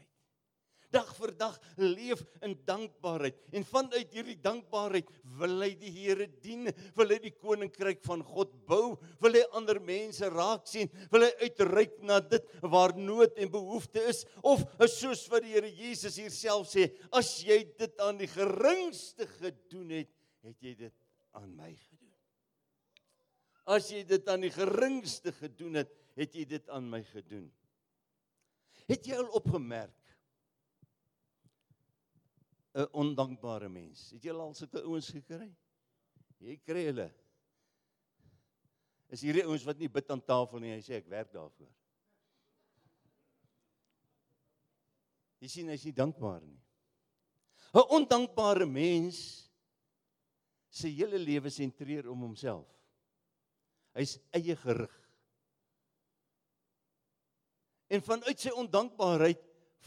dag 0.95 1.11
vir 1.17 1.33
dag 1.37 1.55
leef 1.81 2.23
in 2.45 2.55
dankbaarheid 2.67 3.37
en 3.55 3.67
vanuit 3.67 4.15
hierdie 4.15 4.37
dankbaarheid 4.43 5.11
wil 5.39 5.55
hy 5.63 5.71
die 5.79 5.91
Here 5.95 6.27
dien, 6.43 6.69
wil 6.97 7.11
hy 7.11 7.19
die 7.23 7.33
koninkryk 7.35 8.01
van 8.05 8.23
God 8.25 8.53
bou, 8.69 8.95
wil 9.23 9.37
hy 9.37 9.43
ander 9.57 9.79
mense 9.83 10.29
raak 10.31 10.67
sien, 10.69 10.91
wil 11.11 11.27
hy 11.27 11.31
uitreik 11.43 11.97
na 12.05 12.21
dit 12.23 12.47
waar 12.63 12.95
nood 12.97 13.35
en 13.39 13.51
behoefte 13.51 14.03
is 14.11 14.23
of 14.43 14.63
soos 14.91 15.25
wat 15.31 15.45
die 15.45 15.55
Here 15.55 15.71
Jesus 15.71 16.19
hier 16.21 16.33
self 16.33 16.71
sê, 16.71 16.89
as 17.15 17.37
jy 17.45 17.61
dit 17.79 17.99
aan 18.03 18.19
die 18.21 18.31
geringste 18.31 19.27
gedoen 19.37 19.91
het, 20.01 20.11
het 20.45 20.57
jy 20.63 20.75
dit 20.85 20.95
aan 21.35 21.51
my 21.57 21.71
gedoen. 21.73 22.13
As 23.65 23.89
jy 23.89 24.03
dit 24.05 24.27
aan 24.29 24.43
die 24.45 24.53
geringste 24.53 25.33
gedoen 25.33 25.81
het, 25.81 25.93
het 26.15 26.35
jy 26.37 26.45
dit 26.47 26.67
aan 26.71 26.85
my 26.89 27.01
gedoen. 27.09 27.47
Het 28.85 29.09
jy 29.09 29.17
al 29.17 29.31
opgemerk 29.39 29.93
'n 32.75 32.87
ondankbare 32.91 33.69
mens. 33.69 34.09
Het 34.11 34.27
jy 34.27 34.33
al 34.35 34.53
sulke 34.53 34.81
ouens 34.83 35.07
gekry? 35.15 35.47
Jy 36.43 36.57
kry 36.67 36.83
hulle. 36.89 37.07
Is 39.15 39.23
hierdie 39.23 39.45
ouens 39.45 39.63
wat 39.63 39.79
nie 39.79 39.87
bid 39.91 40.11
aan 40.11 40.23
tafel 40.25 40.59
nie, 40.59 40.73
hy 40.75 40.81
sê 40.83 40.97
ek 40.99 41.07
werk 41.07 41.31
daarvoor. 41.31 41.71
Jy 45.39 45.51
sien 45.51 45.71
hy's 45.71 45.85
nie 45.87 45.95
dankbaar 45.95 46.43
nie. 46.43 46.59
'n 47.75 47.87
Ondankbare 47.95 48.65
mens 48.65 49.49
se 50.69 50.89
hele 50.89 51.17
lewe 51.17 51.49
sentreer 51.49 52.09
om 52.11 52.27
homself. 52.27 52.67
Hy's 53.95 54.17
eie 54.35 54.55
gerig. 54.55 54.91
En 57.87 58.01
vanuit 58.01 58.39
sy 58.39 58.51
ondankbaarheid 58.51 59.39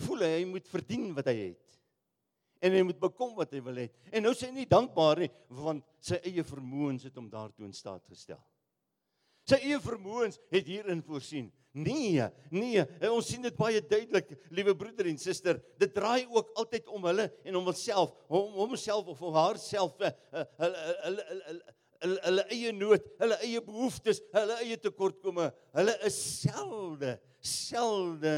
voel 0.04 0.24
hy 0.24 0.34
hy 0.38 0.44
moet 0.48 0.68
verdien 0.68 1.10
wat 1.12 1.26
hy 1.28 1.36
het 1.50 1.67
en 2.60 2.74
hy 2.74 2.82
moet 2.86 2.98
bekom 3.00 3.34
wat 3.38 3.52
hy 3.54 3.60
wil 3.64 3.78
hê. 3.82 3.88
En 4.12 4.24
nou 4.26 4.34
sê 4.36 4.48
hy 4.48 4.60
nie 4.60 4.70
dankbaar 4.70 5.24
nie 5.24 5.30
want 5.60 5.84
sy 6.04 6.18
eie 6.26 6.44
vermoëns 6.46 7.06
het 7.08 7.16
hom 7.18 7.28
daartoe 7.30 7.66
in 7.68 7.76
staat 7.76 8.04
gestel. 8.10 8.40
Sy 9.48 9.60
eie 9.62 9.78
vermoëns 9.80 10.40
het 10.52 10.68
hierin 10.68 11.00
voorsien. 11.04 11.48
Nee, 11.78 12.24
nee, 12.50 12.82
ons 13.06 13.28
sien 13.28 13.44
dit 13.44 13.54
baie 13.54 13.80
duidelik, 13.84 14.32
liewe 14.56 14.74
broeder 14.76 15.06
en 15.10 15.18
suster. 15.20 15.60
Dit 15.78 15.92
draai 15.94 16.26
ook 16.26 16.50
altyd 16.58 16.88
om 16.90 17.04
hulle 17.06 17.28
en 17.44 17.58
om 17.60 17.68
homself, 17.68 18.14
om 18.26 18.56
homself 18.56 19.12
of 19.12 19.20
haarself, 19.36 19.94
hulle 20.00 20.86
hulle 21.04 21.26
hulle 21.28 21.60
hulle 21.98 22.18
hulle 22.24 22.42
eie 22.54 22.72
nood, 22.74 23.06
hulle 23.18 23.38
eie 23.42 23.60
behoeftes, 23.62 24.20
hulle 24.34 24.58
eie 24.64 24.78
tekortkomme. 24.80 25.48
Hulle 25.74 25.94
is 26.06 26.18
selde, 26.40 27.16
selde 27.42 28.34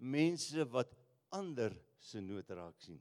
mense 0.00 0.66
wat 0.72 0.92
ander 1.36 1.74
se 2.00 2.20
nood 2.24 2.48
raak 2.56 2.76
sien 2.80 3.00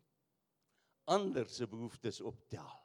ander 1.10 1.50
se 1.50 1.68
behoeftes 1.68 2.22
optel. 2.22 2.76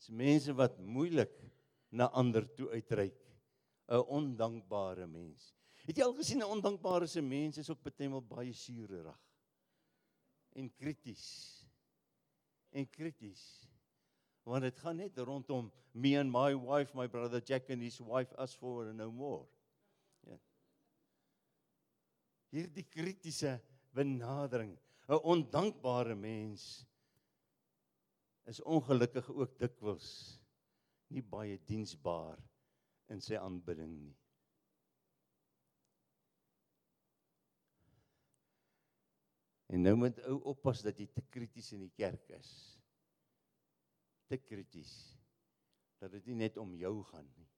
Dis 0.00 0.08
mense 0.16 0.54
wat 0.56 0.78
moeilik 0.80 1.32
na 1.92 2.08
ander 2.16 2.46
toe 2.56 2.70
uitreik. 2.72 3.18
'n 3.90 4.06
Ondankbare 4.06 5.06
mens. 5.06 5.50
Het 5.86 5.98
jy 5.98 6.04
al 6.04 6.14
gesien 6.14 6.38
'n 6.38 6.52
ondankbare 6.56 7.06
se 7.06 7.20
mens 7.20 7.58
is 7.58 7.70
ook 7.70 7.82
baie 7.82 8.20
baie 8.22 8.52
suurerig 8.52 9.18
en 10.52 10.70
krities. 10.74 11.26
En 12.70 12.88
krities. 12.90 13.68
Want 14.42 14.62
dit 14.62 14.78
gaan 14.78 14.96
net 14.96 15.18
rondom 15.18 15.72
me 15.92 16.18
and 16.18 16.30
my 16.30 16.54
wife, 16.54 16.96
my 16.96 17.08
brother 17.08 17.42
Jack 17.44 17.70
and 17.70 17.82
his 17.82 17.98
wife 17.98 18.32
us 18.38 18.54
for 18.54 18.86
and 18.86 18.96
no 18.96 19.10
more. 19.10 19.46
Ja. 20.26 20.38
Hierdie 22.50 22.86
kritiese 22.88 23.60
benadering 23.90 24.78
'n 25.10 25.18
ondankbare 25.32 26.14
mens 26.14 26.86
is 28.52 28.62
ongelukkig 28.62 29.30
ook 29.30 29.58
dikwels 29.58 30.10
nie 31.10 31.22
baie 31.22 31.58
diensbaar 31.66 32.38
in 33.10 33.22
sy 33.24 33.34
aanbidding 33.34 33.96
nie. 33.98 34.14
En 39.74 39.82
nou 39.86 39.96
moet 39.98 40.22
ou 40.30 40.38
oppas 40.54 40.82
dat 40.86 40.98
jy 40.98 41.08
te 41.10 41.26
krities 41.34 41.72
in 41.74 41.84
die 41.88 41.94
kerk 41.94 42.30
is. 42.38 42.54
Te 44.30 44.38
krities 44.38 44.94
dat 45.98 46.14
dit 46.14 46.30
nie 46.30 46.40
net 46.46 46.58
om 46.58 46.74
jou 46.78 46.94
gaan 47.10 47.26
nie, 47.34 47.50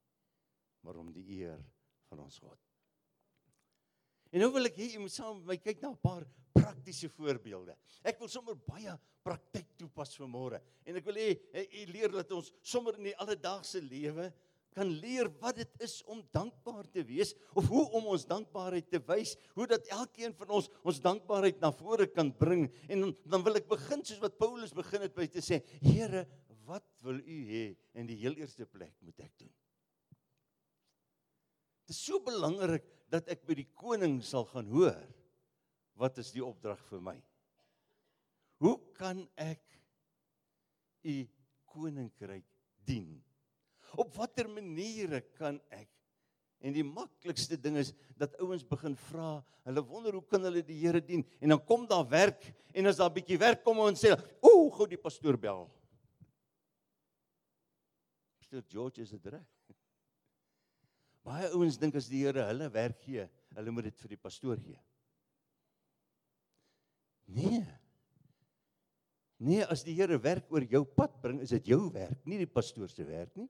maar 0.80 0.96
om 1.00 1.12
die 1.12 1.28
eer 1.36 1.60
van 2.08 2.24
ons 2.24 2.40
God. 2.40 2.71
En 4.32 4.40
nou 4.40 4.48
wil 4.54 4.70
ek 4.70 4.78
hê 4.80 4.94
jy 4.94 5.00
moet 5.02 5.12
saam 5.12 5.42
met 5.42 5.50
my 5.52 5.56
kyk 5.60 5.82
na 5.82 5.90
'n 5.92 6.00
paar 6.00 6.24
praktiese 6.56 7.08
voorbeelde. 7.08 7.76
Ek 8.04 8.18
wil 8.18 8.28
sommer 8.28 8.54
baie 8.54 8.94
praktyk 9.22 9.76
toepas 9.76 10.16
vir 10.16 10.28
môre. 10.28 10.60
En 10.86 10.96
ek 10.96 11.04
wil 11.04 11.14
hê 11.20 11.38
jy 11.52 11.84
leer 11.86 12.08
dat 12.08 12.32
ons 12.32 12.52
sommer 12.62 12.96
in 12.96 13.10
die 13.10 13.16
alledaagse 13.16 13.80
lewe 13.80 14.32
kan 14.72 14.88
leer 14.88 15.28
wat 15.42 15.58
dit 15.60 15.72
is 15.84 15.98
om 16.08 16.22
dankbaar 16.32 16.86
te 16.90 17.04
wees 17.04 17.34
of 17.54 17.68
hoe 17.68 17.84
om 17.98 18.06
ons 18.14 18.24
dankbaarheid 18.24 18.88
te 18.88 19.00
wys, 19.04 19.36
hoe 19.54 19.66
dat 19.68 19.86
elkeen 19.92 20.32
van 20.34 20.48
ons 20.48 20.70
ons 20.82 21.00
dankbaarheid 21.04 21.60
na 21.60 21.70
vore 21.76 22.06
kan 22.08 22.32
bring. 22.32 22.70
En 22.88 23.04
dan, 23.04 23.16
dan 23.34 23.44
wil 23.44 23.60
ek 23.60 23.68
begin 23.68 24.04
soos 24.04 24.22
wat 24.22 24.38
Paulus 24.40 24.72
begin 24.72 25.04
het 25.04 25.14
by 25.14 25.28
te 25.28 25.44
sê, 25.44 25.60
Here, 25.84 26.24
wat 26.64 26.86
wil 27.04 27.18
u 27.20 27.38
hê 27.50 27.64
in 27.98 28.08
die 28.08 28.16
heel 28.22 28.38
eerste 28.40 28.64
plek 28.64 28.94
moet 29.04 29.20
ek 29.20 29.34
doen? 29.42 29.52
Dit 31.82 31.96
is 31.96 32.04
so 32.06 32.22
belangrik 32.24 32.86
dat 33.12 33.28
ek 33.32 33.44
by 33.46 33.58
die 33.58 33.68
koning 33.76 34.20
sal 34.24 34.46
gaan 34.48 34.70
hoor 34.72 35.02
wat 36.00 36.16
is 36.18 36.32
die 36.32 36.42
opdrag 36.44 36.80
vir 36.88 37.02
my? 37.04 37.18
Hoe 38.62 38.78
kan 38.96 39.20
ek 39.36 39.62
u 41.04 41.16
koninkryk 41.68 42.46
dien? 42.88 43.20
Op 44.00 44.14
watter 44.16 44.48
maniere 44.48 45.20
kan 45.36 45.60
ek 45.70 45.90
En 46.62 46.74
die 46.74 46.84
maklikste 46.86 47.58
ding 47.58 47.76
is 47.80 47.90
dat 48.18 48.36
ouens 48.38 48.62
begin 48.66 48.94
vra, 49.08 49.40
hulle 49.66 49.82
wonder 49.82 50.14
hoe 50.14 50.26
kan 50.30 50.44
hulle 50.46 50.62
die 50.62 50.78
Here 50.78 51.00
dien? 51.02 51.24
En 51.42 51.56
dan 51.56 51.62
kom 51.66 51.88
daar 51.90 52.06
werk 52.08 52.46
en 52.72 52.86
as 52.86 53.00
daar 53.00 53.10
'n 53.10 53.16
bietjie 53.18 53.38
werk 53.38 53.64
kom 53.64 53.78
ons 53.78 54.00
sê, 54.00 54.14
"Ooh, 54.40 54.70
gou 54.70 54.86
die 54.86 54.96
pastoor 54.96 55.36
bel." 55.36 55.68
Pastoor 58.38 58.62
George 58.68 59.02
is 59.02 59.10
dit 59.10 59.26
reg? 59.26 59.51
Baie 61.22 61.50
ouens 61.54 61.78
dink 61.78 61.94
as 61.98 62.08
die 62.10 62.24
Here 62.24 62.48
hulle 62.48 62.68
werk 62.74 62.98
gee, 63.04 63.28
hulle 63.54 63.74
moet 63.74 63.90
dit 63.90 64.00
vir 64.02 64.14
die 64.16 64.20
pastoor 64.20 64.58
gee. 64.58 64.78
Nee. 67.32 67.62
Nee, 69.42 69.62
as 69.70 69.84
die 69.86 69.94
Here 69.98 70.18
werk 70.22 70.50
oor 70.54 70.66
jou 70.70 70.82
pad 70.86 71.14
bring, 71.22 71.40
is 71.42 71.54
dit 71.54 71.72
jou 71.72 71.86
werk, 71.94 72.18
nie 72.26 72.40
die 72.42 72.50
pastoor 72.50 72.90
se 72.90 73.06
werk 73.06 73.34
nie. 73.38 73.48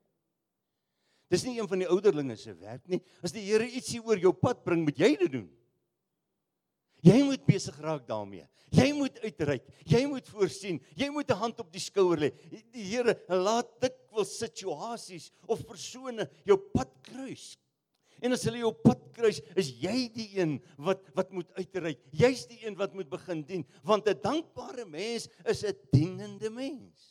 Dis 1.33 1.45
nie 1.47 1.55
een 1.57 1.69
van 1.69 1.81
die 1.81 1.89
ouderlinge 1.89 2.37
se 2.37 2.53
werk 2.59 2.85
nie. 2.89 3.01
As 3.25 3.33
die 3.33 3.43
Here 3.45 3.65
ietsie 3.65 4.01
oor 4.05 4.21
jou 4.21 4.33
pad 4.37 4.61
bring, 4.65 4.83
moet 4.85 4.99
jy 5.01 5.15
dit 5.25 5.31
doen. 5.33 5.49
Jy 7.03 7.17
moet 7.27 7.41
besig 7.45 7.75
raak 7.83 8.05
daarmee. 8.07 8.45
Jy 8.73 8.87
moet 8.95 9.17
uitreik. 9.25 9.65
Jy 9.89 10.05
moet 10.07 10.29
voorsien. 10.31 10.79
Jy 10.95 11.09
moet 11.11 11.29
'n 11.29 11.41
hand 11.41 11.59
op 11.59 11.71
die 11.71 11.81
skouer 11.81 12.17
lê. 12.17 12.29
Die 12.71 12.85
Here 12.85 13.17
laat 13.27 13.81
dikwels 13.81 14.37
situasies 14.39 15.31
of 15.47 15.65
persone 15.67 16.29
jou 16.45 16.57
pad 16.57 16.89
kruis. 17.01 17.57
En 18.23 18.31
as 18.31 18.45
hulle 18.47 18.61
jou 18.61 18.71
pad 18.85 19.01
kruis, 19.15 19.41
is 19.59 19.73
jy 19.83 20.07
die 20.15 20.29
een 20.37 20.55
wat 20.79 21.03
wat 21.17 21.33
moet 21.35 21.49
uitreik. 21.59 21.99
Jy's 22.15 22.45
die 22.47 22.61
een 22.63 22.77
wat 22.79 22.95
moet 22.95 23.09
begin 23.11 23.43
dien, 23.43 23.65
want 23.83 24.07
'n 24.07 24.21
dankbare 24.23 24.85
mens 24.85 25.27
is 25.45 25.63
'n 25.63 25.75
dienende 25.91 26.49
mens. 26.49 27.09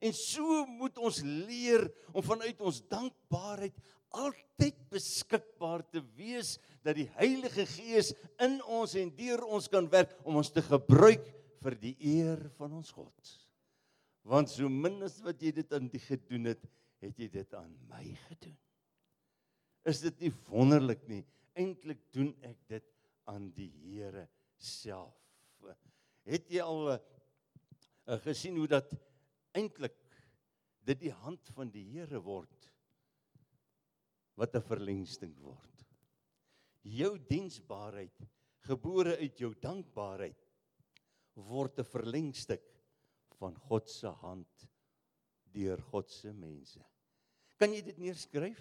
En 0.00 0.12
so 0.16 0.64
moet 0.66 0.96
ons 0.98 1.20
leer 1.22 1.90
om 2.12 2.22
vanuit 2.22 2.60
ons 2.60 2.80
dankbaarheid 2.88 3.76
altyd 4.16 4.78
beskikbaar 4.90 5.84
te 5.90 6.00
wees 6.16 6.58
dat 6.82 6.96
die 6.96 7.08
Heilige 7.18 7.66
Gees 7.66 8.14
in 8.42 8.62
ons 8.64 8.94
en 8.94 9.12
deur 9.14 9.44
ons 9.44 9.68
kan 9.68 9.86
werk 9.92 10.16
om 10.24 10.40
ons 10.40 10.50
te 10.50 10.62
gebruik 10.62 11.26
vir 11.60 11.76
die 11.76 11.96
eer 12.00 12.50
van 12.56 12.72
ons 12.80 12.90
God. 12.96 13.36
Want 14.24 14.48
so 14.48 14.68
min 14.68 15.02
as 15.02 15.20
wat 15.24 15.40
jy 15.42 15.52
dit 15.60 15.72
aan 15.76 15.88
die 15.92 16.02
gedoen 16.02 16.50
het, 16.52 16.64
het 17.00 17.16
jy 17.18 17.28
dit 17.28 17.54
aan 17.54 17.70
my 17.88 18.04
gedoen. 18.28 18.56
Is 19.88 20.02
dit 20.04 20.26
nie 20.26 20.32
wonderlik 20.48 21.06
nie? 21.08 21.22
Eintlik 21.56 22.02
doen 22.12 22.34
ek 22.46 22.58
dit 22.68 22.86
aan 23.30 23.48
die 23.56 23.70
Here 23.84 24.26
self. 24.60 25.16
Het 26.28 26.50
jy 26.52 26.60
al 26.62 26.92
uh, 26.94 26.98
gesien 28.24 28.58
hoe 28.60 28.68
dat 28.68 28.92
eintlik 29.56 29.96
dit 30.86 31.00
die 31.06 31.14
hand 31.22 31.48
van 31.56 31.70
die 31.72 31.86
Here 31.94 32.20
word 32.22 32.68
wat 34.40 34.54
'n 34.56 34.64
verlengsting 34.64 35.34
word. 35.40 35.84
Jou 36.80 37.18
diensbaarheid, 37.28 38.16
gebore 38.64 39.16
uit 39.20 39.36
jou 39.36 39.52
dankbaarheid, 39.54 40.38
word 41.34 41.78
'n 41.78 41.84
verlengstuk 41.84 42.64
van 43.40 43.56
God 43.68 43.88
se 43.88 44.08
hand 44.08 44.68
deur 45.52 45.80
God 45.90 46.10
se 46.10 46.32
mense. 46.32 46.80
Kan 47.58 47.72
jy 47.72 47.82
dit 47.82 47.98
neerskryf? 47.98 48.60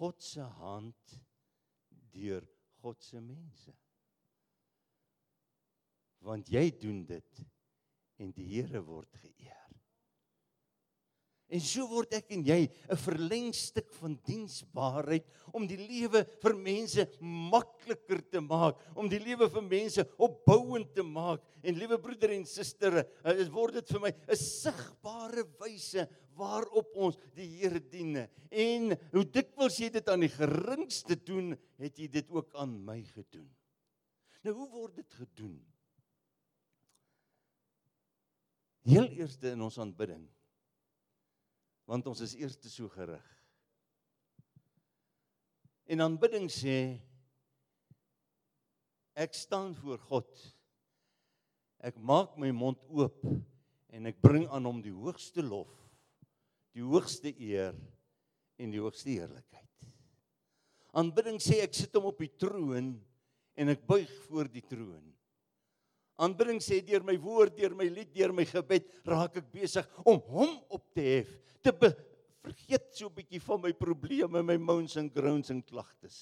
God 0.00 0.22
se 0.24 0.40
hand 0.40 1.16
deur 2.14 2.46
God 2.80 3.02
se 3.04 3.20
mense. 3.20 3.74
Want 6.24 6.48
jy 6.52 6.70
doen 6.80 7.02
dit 7.08 7.42
en 8.20 8.32
die 8.36 8.48
Here 8.48 8.80
word 8.84 9.12
geëer. 9.20 9.60
En 11.50 11.62
so 11.66 11.82
word 11.90 12.12
ek 12.14 12.28
en 12.36 12.44
jy 12.46 12.60
'n 12.62 12.96
verlengstuk 12.96 13.88
van 13.98 14.14
diensbaarheid 14.24 15.26
om 15.52 15.66
die 15.66 15.80
lewe 15.80 16.22
vir 16.42 16.54
mense 16.54 17.06
makliker 17.20 18.22
te 18.22 18.40
maak, 18.40 18.78
om 18.94 19.08
die 19.10 19.18
lewe 19.18 19.48
vir 19.50 19.64
mense 19.66 20.04
opbouend 20.16 20.94
te 20.94 21.02
maak. 21.02 21.42
En 21.62 21.74
liewe 21.74 21.98
broeder 21.98 22.30
en 22.36 22.46
suster, 22.46 23.02
dit 23.02 23.26
eh, 23.26 23.48
word 23.50 23.80
dit 23.80 23.90
vir 23.90 24.00
my 24.00 24.12
'n 24.30 24.36
sigbare 24.36 25.44
wyse 25.58 26.06
waarop 26.40 26.96
ons 26.96 27.18
die 27.36 27.48
Here 27.60 27.82
dien. 27.92 28.16
En 28.48 28.96
hoe 29.12 29.24
dikwels 29.28 29.78
jy 29.82 29.90
dit 29.92 30.08
aan 30.08 30.24
die 30.24 30.32
geringste 30.32 31.18
doen, 31.20 31.52
het 31.80 32.00
jy 32.00 32.08
dit 32.10 32.32
ook 32.32 32.54
aan 32.58 32.78
my 32.86 32.98
gedoen. 33.12 33.48
Nou 34.42 34.56
hoe 34.56 34.68
word 34.72 35.00
dit 35.02 35.18
gedoen? 35.20 35.58
Heel 38.88 39.10
eerste 39.20 39.52
in 39.52 39.60
ons 39.68 39.76
aanbidding 39.78 40.24
want 41.90 42.06
ons 42.06 42.20
is 42.22 42.36
eers 42.38 42.54
te 42.54 42.70
so 42.70 42.86
gerig. 42.94 43.24
En 45.90 46.04
aanbidding 46.04 46.46
sê 46.54 46.76
ek 49.18 49.34
staan 49.34 49.74
voor 49.74 49.98
God. 50.06 50.44
Ek 51.82 51.98
maak 51.98 52.36
my 52.38 52.52
mond 52.54 52.78
oop 52.94 53.24
en 53.90 54.06
ek 54.06 54.20
bring 54.22 54.46
aan 54.54 54.68
hom 54.68 54.78
die 54.84 54.94
hoogste 54.94 55.42
lof, 55.42 55.72
die 56.76 56.84
hoogste 56.86 57.32
eer 57.34 57.76
en 58.60 58.72
die 58.72 58.80
hoogste 58.82 59.10
heerlikheid. 59.12 59.66
Aanbidding 60.90 61.38
sê 61.42 61.60
ek 61.64 61.74
sit 61.76 61.94
hom 61.94 62.10
op 62.10 62.18
die 62.20 62.32
troon 62.40 62.92
en 63.60 63.72
ek 63.72 63.82
buig 63.86 64.10
voor 64.26 64.50
die 64.50 64.64
troon. 64.66 65.04
Aanbidding 66.20 66.60
sê 66.60 66.80
deur 66.84 67.04
my 67.06 67.16
woord, 67.20 67.56
deur 67.56 67.74
my 67.78 67.86
lied, 67.88 68.10
deur 68.12 68.34
my 68.36 68.44
gebed 68.48 68.88
raak 69.08 69.38
ek 69.40 69.48
besig 69.54 69.86
om 70.04 70.20
hom 70.28 70.58
op 70.68 70.84
te 70.92 71.06
hef, 71.06 71.30
te 71.64 71.72
be, 71.72 71.92
vergeet 72.44 72.90
so 72.96 73.08
'n 73.08 73.16
bietjie 73.16 73.40
van 73.40 73.60
my 73.60 73.72
probleme, 73.72 74.42
my 74.42 74.56
moans 74.56 74.96
en 74.96 75.08
groans 75.08 75.50
en 75.50 75.62
klagtes. 75.62 76.18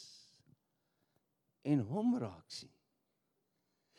En 1.64 1.80
hom 1.80 2.18
raak 2.18 2.50
sien. 2.50 2.77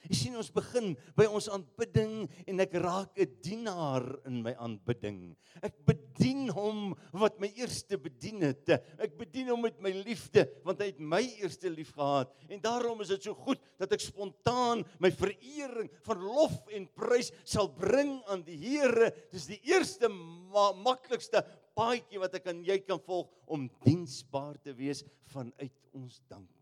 Jy 0.07 0.15
sien 0.15 0.37
ons 0.39 0.51
begin 0.55 0.93
by 1.17 1.25
ons 1.27 1.49
aanbidding 1.51 2.23
en 2.47 2.63
ek 2.63 2.73
raak 2.79 3.19
'n 3.19 3.35
dienaar 3.43 4.05
in 4.25 4.41
my 4.41 4.53
aanbidding. 4.55 5.35
Ek 5.61 5.75
bedien 5.85 6.49
hom 6.49 6.95
wat 7.13 7.39
my 7.39 7.51
eerste 7.55 7.97
bedien 7.97 8.41
het. 8.41 8.69
Ek 8.97 9.17
bedien 9.17 9.49
hom 9.49 9.61
met 9.61 9.79
my 9.81 9.91
liefde 9.91 10.47
want 10.63 10.79
hy 10.79 10.91
het 10.93 10.99
my 10.99 11.21
eerste 11.41 11.69
lief 11.69 11.91
gehad. 11.93 12.31
En 12.49 12.61
daarom 12.61 13.01
is 13.01 13.09
dit 13.09 13.23
so 13.23 13.33
goed 13.33 13.59
dat 13.77 13.91
ek 13.91 14.01
spontaan 14.01 14.85
my 14.99 15.11
verering 15.11 15.89
van 16.03 16.17
lof 16.23 16.67
en 16.71 16.87
prys 16.87 17.31
sal 17.43 17.67
bring 17.67 18.21
aan 18.27 18.43
die 18.43 18.57
Here. 18.59 19.11
Dis 19.31 19.47
die 19.47 19.61
eerste 19.63 20.09
ma 20.09 20.71
maklikste 20.73 21.43
paadjie 21.75 22.19
wat 22.19 22.35
ek 22.39 22.49
aan 22.51 22.63
jy 22.65 22.79
kan 22.83 22.99
volg 22.99 23.29
om 23.47 23.69
diensbaar 23.85 24.57
te 24.63 24.73
wees 24.75 25.03
vanuit 25.33 25.75
ons 25.95 26.19
dankbaarheid. 26.27 26.58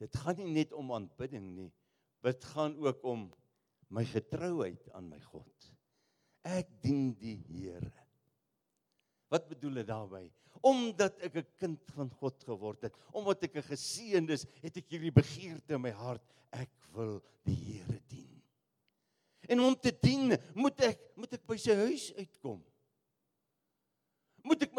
Dit 0.00 0.16
gaan 0.16 0.38
nie 0.40 0.48
net 0.54 0.72
om 0.72 0.92
aanbidding 0.96 1.50
nie. 1.56 1.70
Dit 2.24 2.44
gaan 2.54 2.76
ook 2.80 3.04
om 3.04 3.26
my 3.92 4.04
getrouheid 4.08 4.88
aan 4.96 5.08
my 5.10 5.20
God. 5.28 5.70
Ek 6.46 6.70
dien 6.80 7.10
die 7.20 7.36
Here. 7.50 7.92
Wat 9.30 9.46
bedoel 9.50 9.82
dit 9.82 9.90
daarmee? 9.90 10.30
Omdat 10.66 11.20
ek 11.22 11.36
'n 11.36 11.46
kind 11.56 11.92
van 11.94 12.10
God 12.20 12.42
geword 12.44 12.82
het, 12.82 12.96
omdat 13.12 13.44
ek 13.44 13.56
'n 13.56 13.70
geseënd 13.70 14.30
is, 14.30 14.46
het 14.62 14.76
ek 14.76 14.88
hierdie 14.88 15.12
begeerte 15.12 15.74
in 15.74 15.80
my 15.80 15.92
hart. 15.92 16.24
Ek 16.50 16.72
wil 16.92 17.22
die 17.44 17.54
Here 17.56 18.00
dien. 18.08 18.42
En 19.48 19.60
om 19.60 19.74
te 19.74 19.92
dien, 20.00 20.36
moet 20.54 20.80
ek 20.80 20.98
moet 21.16 21.32
ek 21.32 21.46
by 21.46 21.56
sy 21.56 21.74
huis 21.74 22.12
uitkom 22.14 22.64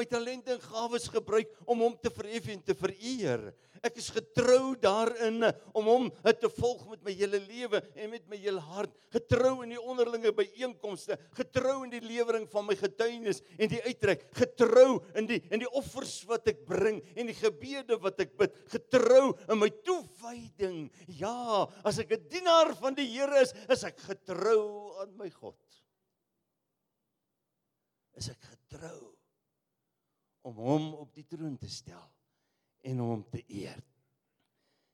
my 0.01 0.07
talente 0.09 0.55
en 0.55 0.63
gawes 0.71 1.05
gebruik 1.13 1.51
om 1.69 1.85
hom 1.85 1.97
te 2.01 2.09
verhef 2.13 2.49
en 2.49 2.63
te 2.65 2.73
vereer. 2.77 3.51
Ek 3.81 3.95
is 3.97 4.11
getrou 4.13 4.75
daarin 4.77 5.41
om 5.77 5.87
hom 5.89 6.07
te 6.37 6.49
volg 6.53 6.83
met 6.91 7.01
my 7.05 7.13
hele 7.17 7.39
lewe 7.41 7.79
en 7.97 8.11
met 8.11 8.25
my 8.29 8.37
hele 8.37 8.61
hart, 8.61 8.91
getrou 9.13 9.55
in 9.65 9.73
die 9.73 9.81
onderlinge 9.81 10.29
byeenkomste, 10.37 11.17
getrou 11.37 11.79
in 11.87 11.93
die 11.93 12.03
lewering 12.05 12.45
van 12.51 12.67
my 12.67 12.75
getuienis 12.77 13.41
en 13.57 13.71
die 13.71 13.81
uitreik, 13.87 14.27
getrou 14.37 14.99
in 15.17 15.29
die 15.29 15.39
in 15.49 15.63
die 15.63 15.71
offers 15.77 16.19
wat 16.29 16.49
ek 16.53 16.61
bring 16.69 17.01
en 17.15 17.31
die 17.31 17.37
gebede 17.37 17.97
wat 18.01 18.21
ek 18.21 18.35
bid, 18.37 18.53
getrou 18.69 19.31
in 19.47 19.61
my 19.61 19.71
toewyding. 19.85 20.83
Ja, 21.17 21.65
as 21.81 21.97
ek 22.01 22.13
'n 22.17 22.29
dienaar 22.29 22.75
van 22.77 22.93
die 22.93 23.09
Here 23.11 23.41
is, 23.41 23.53
is 23.67 23.83
ek 23.83 23.97
getrou 23.97 24.93
aan 25.01 25.17
my 25.17 25.29
God. 25.29 25.57
Is 28.15 28.29
ek 28.29 28.45
getrou 28.45 29.20
om 30.47 30.57
hom 30.57 30.87
op 31.01 31.13
die 31.15 31.25
troon 31.29 31.57
te 31.59 31.69
stel 31.69 32.07
en 32.87 33.01
hom 33.03 33.23
te 33.29 33.43
eer. 33.47 33.81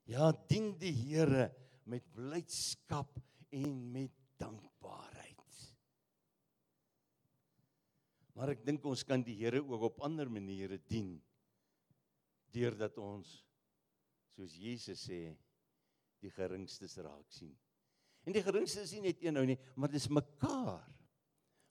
Ja, 0.07 0.31
dien 0.47 0.73
die 0.79 0.93
Here 0.95 1.49
met 1.87 2.05
blydskap 2.15 3.19
en 3.55 3.73
met 3.91 4.13
dankbaarheid. 4.39 5.55
Maar 8.37 8.53
ek 8.53 8.65
dink 8.67 8.85
ons 8.85 9.01
kan 9.07 9.23
die 9.25 9.35
Here 9.39 9.63
ook 9.63 9.87
op 9.89 10.03
ander 10.05 10.29
maniere 10.29 10.77
dien 10.91 11.15
deurdat 12.53 12.99
ons 13.01 13.31
soos 14.35 14.53
Jesus 14.53 15.01
sê 15.07 15.21
die 16.21 16.31
geringstes 16.33 16.97
raak 17.01 17.31
sien. 17.33 17.53
En 18.27 18.35
die 18.35 18.43
geringstes 18.43 18.89
is 18.89 18.93
nie 18.97 19.09
net 19.09 19.23
een 19.23 19.37
nou 19.37 19.45
nie, 19.47 19.57
maar 19.79 19.91
dis 19.91 20.09
mekaar 20.11 20.85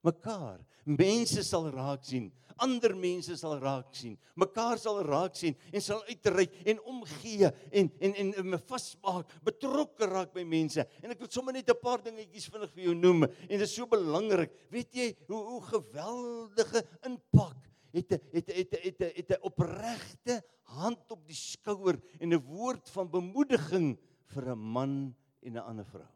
mekaar. 0.07 0.61
Mense 0.87 1.43
sal 1.43 1.67
raak 1.75 2.05
sien, 2.07 2.31
ander 2.63 2.95
mense 2.97 3.35
sal 3.37 3.57
raak 3.61 3.91
sien, 3.97 4.15
mekaar 4.39 4.79
sal 4.81 5.03
raak 5.05 5.37
sien 5.37 5.57
en 5.73 5.83
sal 5.85 6.03
uitreik 6.09 6.55
en 6.71 6.81
omgee 6.93 7.51
en 7.73 7.91
en 8.01 8.15
en, 8.23 8.33
en 8.43 8.59
vasmaak, 8.69 9.35
betrokke 9.45 10.09
raak 10.09 10.33
by 10.37 10.45
mense. 10.47 10.85
En 11.03 11.13
ek 11.13 11.25
wil 11.25 11.33
sommer 11.33 11.57
net 11.57 11.69
'n 11.69 11.83
paar 11.83 12.03
dingetjies 12.05 12.49
vinnig 12.53 12.73
vir 12.73 12.85
jou 12.89 12.95
noem 12.95 13.25
en 13.25 13.57
dit 13.59 13.67
is 13.67 13.75
so 13.75 13.87
belangrik. 13.87 14.53
Weet 14.71 14.95
jy 14.95 15.09
hoe 15.29 15.43
hoe 15.53 15.63
geweldige 15.75 16.85
impak 17.05 17.67
het 17.93 18.13
'n 18.13 18.21
het 18.33 18.49
het 18.49 18.73
het 18.85 19.01
het 19.17 19.31
'n 19.31 19.43
opregte 19.43 20.43
hand 20.63 21.11
op 21.11 21.27
die 21.27 21.37
skouer 21.37 22.01
en 22.21 22.33
'n 22.33 22.43
woord 22.43 22.89
van 22.91 23.11
bemoediging 23.11 23.99
vir 24.33 24.55
'n 24.55 24.59
man 24.59 25.15
en 25.43 25.53
'n 25.53 25.67
ander 25.67 25.85
vrou. 25.85 26.16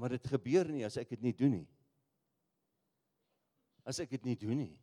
Maar 0.00 0.16
dit 0.16 0.30
gebeur 0.32 0.70
nie 0.72 0.86
as 0.88 0.96
ek 1.00 1.12
dit 1.12 1.26
nie 1.28 1.34
doen 1.36 1.58
nie. 1.60 1.66
As 3.84 4.00
ek 4.00 4.14
dit 4.16 4.30
nie 4.30 4.38
doen 4.40 4.56
nie. 4.62 4.76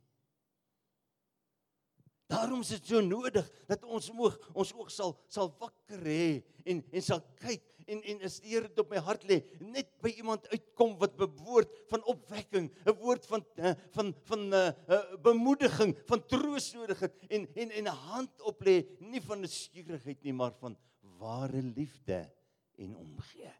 Daarom 2.28 2.60
is 2.60 2.74
dit 2.76 2.90
so 2.92 3.00
nodig 3.00 3.46
dat 3.66 3.86
ons 3.88 4.10
moeg 4.12 4.36
ons 4.52 4.70
oog 4.76 4.90
sal 4.92 5.14
sal 5.32 5.48
wakker 5.58 6.02
hê 6.04 6.44
en 6.68 6.82
en 6.84 7.04
sal 7.04 7.22
kyk 7.40 7.64
en 7.88 8.02
en 8.12 8.26
as 8.28 8.36
die 8.44 8.52
Here 8.52 8.68
dit 8.68 8.82
op 8.82 8.90
my 8.92 9.00
hart 9.00 9.24
lê, 9.28 9.38
net 9.64 9.88
by 10.04 10.12
iemand 10.20 10.44
uitkom 10.52 10.92
wat 11.00 11.16
bewoord 11.16 11.72
van 11.88 12.04
opwekking, 12.12 12.68
'n 12.84 12.94
woord 13.00 13.24
van 13.30 13.44
uh, 13.56 13.72
van 13.96 14.12
van 14.28 14.42
'n 14.44 14.52
uh, 14.52 14.72
uh, 14.92 15.16
bemoediging, 15.24 15.96
van 16.10 16.26
troos 16.28 16.74
nodig 16.76 17.00
het 17.00 17.16
en 17.32 17.48
en 17.56 17.70
en 17.80 17.88
'n 17.88 18.02
hand 18.12 18.44
op 18.44 18.60
lê, 18.60 18.84
nie 19.00 19.24
van 19.24 19.40
'n 19.40 19.48
skierigheid 19.48 20.22
nie, 20.22 20.36
maar 20.36 20.52
van 20.60 20.76
ware 21.16 21.62
liefde 21.62 22.28
en 22.76 22.96
omgee. 22.96 23.54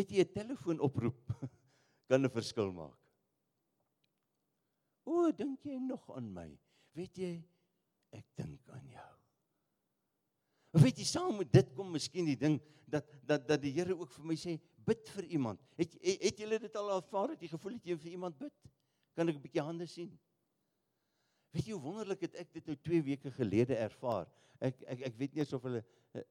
Weet 0.00 0.14
jy 0.16 0.24
'n 0.24 0.32
telefoonoproep 0.32 1.32
kan 2.08 2.24
'n 2.24 2.32
verskil 2.32 2.72
maak. 2.72 2.96
O, 5.04 5.28
dink 5.28 5.60
jy 5.68 5.76
nog 5.76 6.06
aan 6.16 6.30
my? 6.32 6.48
Weet 6.96 7.20
jy 7.20 7.32
ek 8.16 8.24
dink 8.40 8.64
aan 8.72 8.86
jou. 8.88 9.10
Of 10.72 10.86
weet 10.86 11.02
jy 11.02 11.04
saam 11.04 11.36
met 11.36 11.52
dit 11.52 11.74
kom 11.76 11.92
miskien 11.92 12.24
die 12.24 12.38
ding 12.38 12.56
dat 12.88 13.04
dat 13.28 13.44
dat 13.44 13.60
die 13.60 13.74
Here 13.76 13.92
ook 13.92 14.12
vir 14.16 14.24
my 14.32 14.38
sê 14.40 14.56
bid 14.88 15.04
vir 15.18 15.28
iemand. 15.36 15.60
Het 15.76 15.92
het, 16.00 16.24
het 16.24 16.42
julle 16.46 16.62
dit 16.64 16.80
al 16.80 16.90
ervaar 16.96 17.34
dat 17.34 17.44
jy 17.44 17.52
gevoel 17.52 17.76
het 17.76 17.92
jy 17.92 18.00
vir 18.00 18.16
iemand 18.16 18.40
bid? 18.40 18.56
Kan 19.12 19.28
ek 19.28 19.36
'n 19.36 19.44
bietjie 19.44 19.68
hande 19.68 19.86
sien? 19.86 20.18
Weet 21.52 21.66
jy 21.66 21.76
hoe 21.76 21.84
wonderlik 21.84 22.24
het 22.24 22.40
ek 22.40 22.52
dit 22.56 22.66
nou 22.66 22.76
2 22.88 23.02
weke 23.02 23.30
gelede 23.36 23.76
ervaar. 23.76 24.32
Ek 24.60 24.80
ek 24.86 25.08
ek 25.12 25.14
weet 25.18 25.34
nie 25.34 25.44
of 25.44 25.62
hulle 25.62 25.84
eh, 26.14 26.24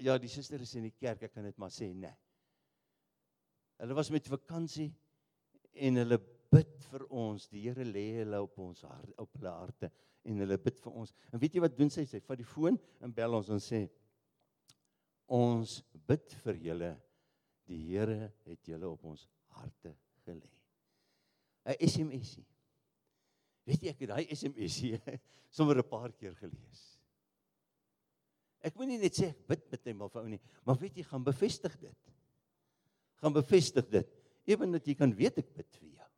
ja, 0.00 0.16
die 0.16 0.32
suster 0.32 0.60
is 0.60 0.74
in 0.74 0.88
die 0.88 0.96
kerk, 0.96 1.22
ek 1.22 1.34
kan 1.34 1.44
dit 1.44 1.58
maar 1.58 1.70
sê, 1.70 1.92
nee. 1.92 2.16
Hulle 3.82 3.94
was 3.98 4.12
met 4.14 4.28
vakansie 4.30 4.92
en 5.72 5.98
hulle 5.98 6.20
bid 6.52 6.84
vir 6.86 7.02
ons. 7.10 7.48
Die 7.50 7.64
Here 7.64 7.82
lê 7.82 8.04
hulle 8.20 8.38
op 8.44 8.60
ons 8.62 8.84
hart 8.86 9.16
op 9.18 9.32
hulle 9.34 9.54
harte 9.56 9.88
en 10.28 10.38
hulle 10.44 10.58
bid 10.62 10.78
vir 10.84 11.00
ons. 11.00 11.10
En 11.34 11.42
weet 11.42 11.56
jy 11.56 11.64
wat 11.64 11.74
doen 11.74 11.90
sy? 11.90 12.04
Sy 12.06 12.20
vat 12.22 12.38
die 12.38 12.46
foon 12.46 12.78
en 13.02 13.14
bel 13.16 13.34
ons 13.40 13.50
en 13.50 13.62
sê 13.62 13.80
ons 15.34 15.74
bid 16.06 16.36
vir 16.44 16.62
julle. 16.68 16.92
Die 17.66 17.80
Here 17.88 18.30
het 18.46 18.70
julle 18.70 18.86
op 18.86 19.02
ons 19.10 19.26
harte 19.58 19.96
gelê. 20.28 20.52
'n 21.66 21.76
SMSie. 21.82 22.46
Weet 23.66 23.82
jy 23.82 23.90
ek 23.90 24.06
het 24.06 24.14
daai 24.14 24.30
SMSie 24.30 24.98
sommer 25.56 25.82
'n 25.82 25.90
paar 25.90 26.14
keer 26.14 26.38
gelees. 26.38 26.86
Ek 28.62 28.78
moenie 28.78 29.02
net 29.02 29.18
sê 29.18 29.34
ek 29.34 29.46
bid 29.50 29.70
met 29.74 29.86
hom 29.90 30.06
of 30.06 30.16
ou 30.22 30.28
nie, 30.28 30.42
maar 30.62 30.78
weet 30.78 31.02
jy 31.02 31.10
gaan 31.10 31.26
bevestig 31.26 31.74
dit 31.82 32.12
gaan 33.22 33.34
bevestig 33.36 33.86
dit. 33.90 34.10
Ewen 34.50 34.74
dat 34.74 34.86
jy 34.86 34.96
kan 34.98 35.14
weet 35.14 35.38
ek 35.44 35.52
bid 35.54 35.78
vir 35.78 35.88
jou. 36.00 36.08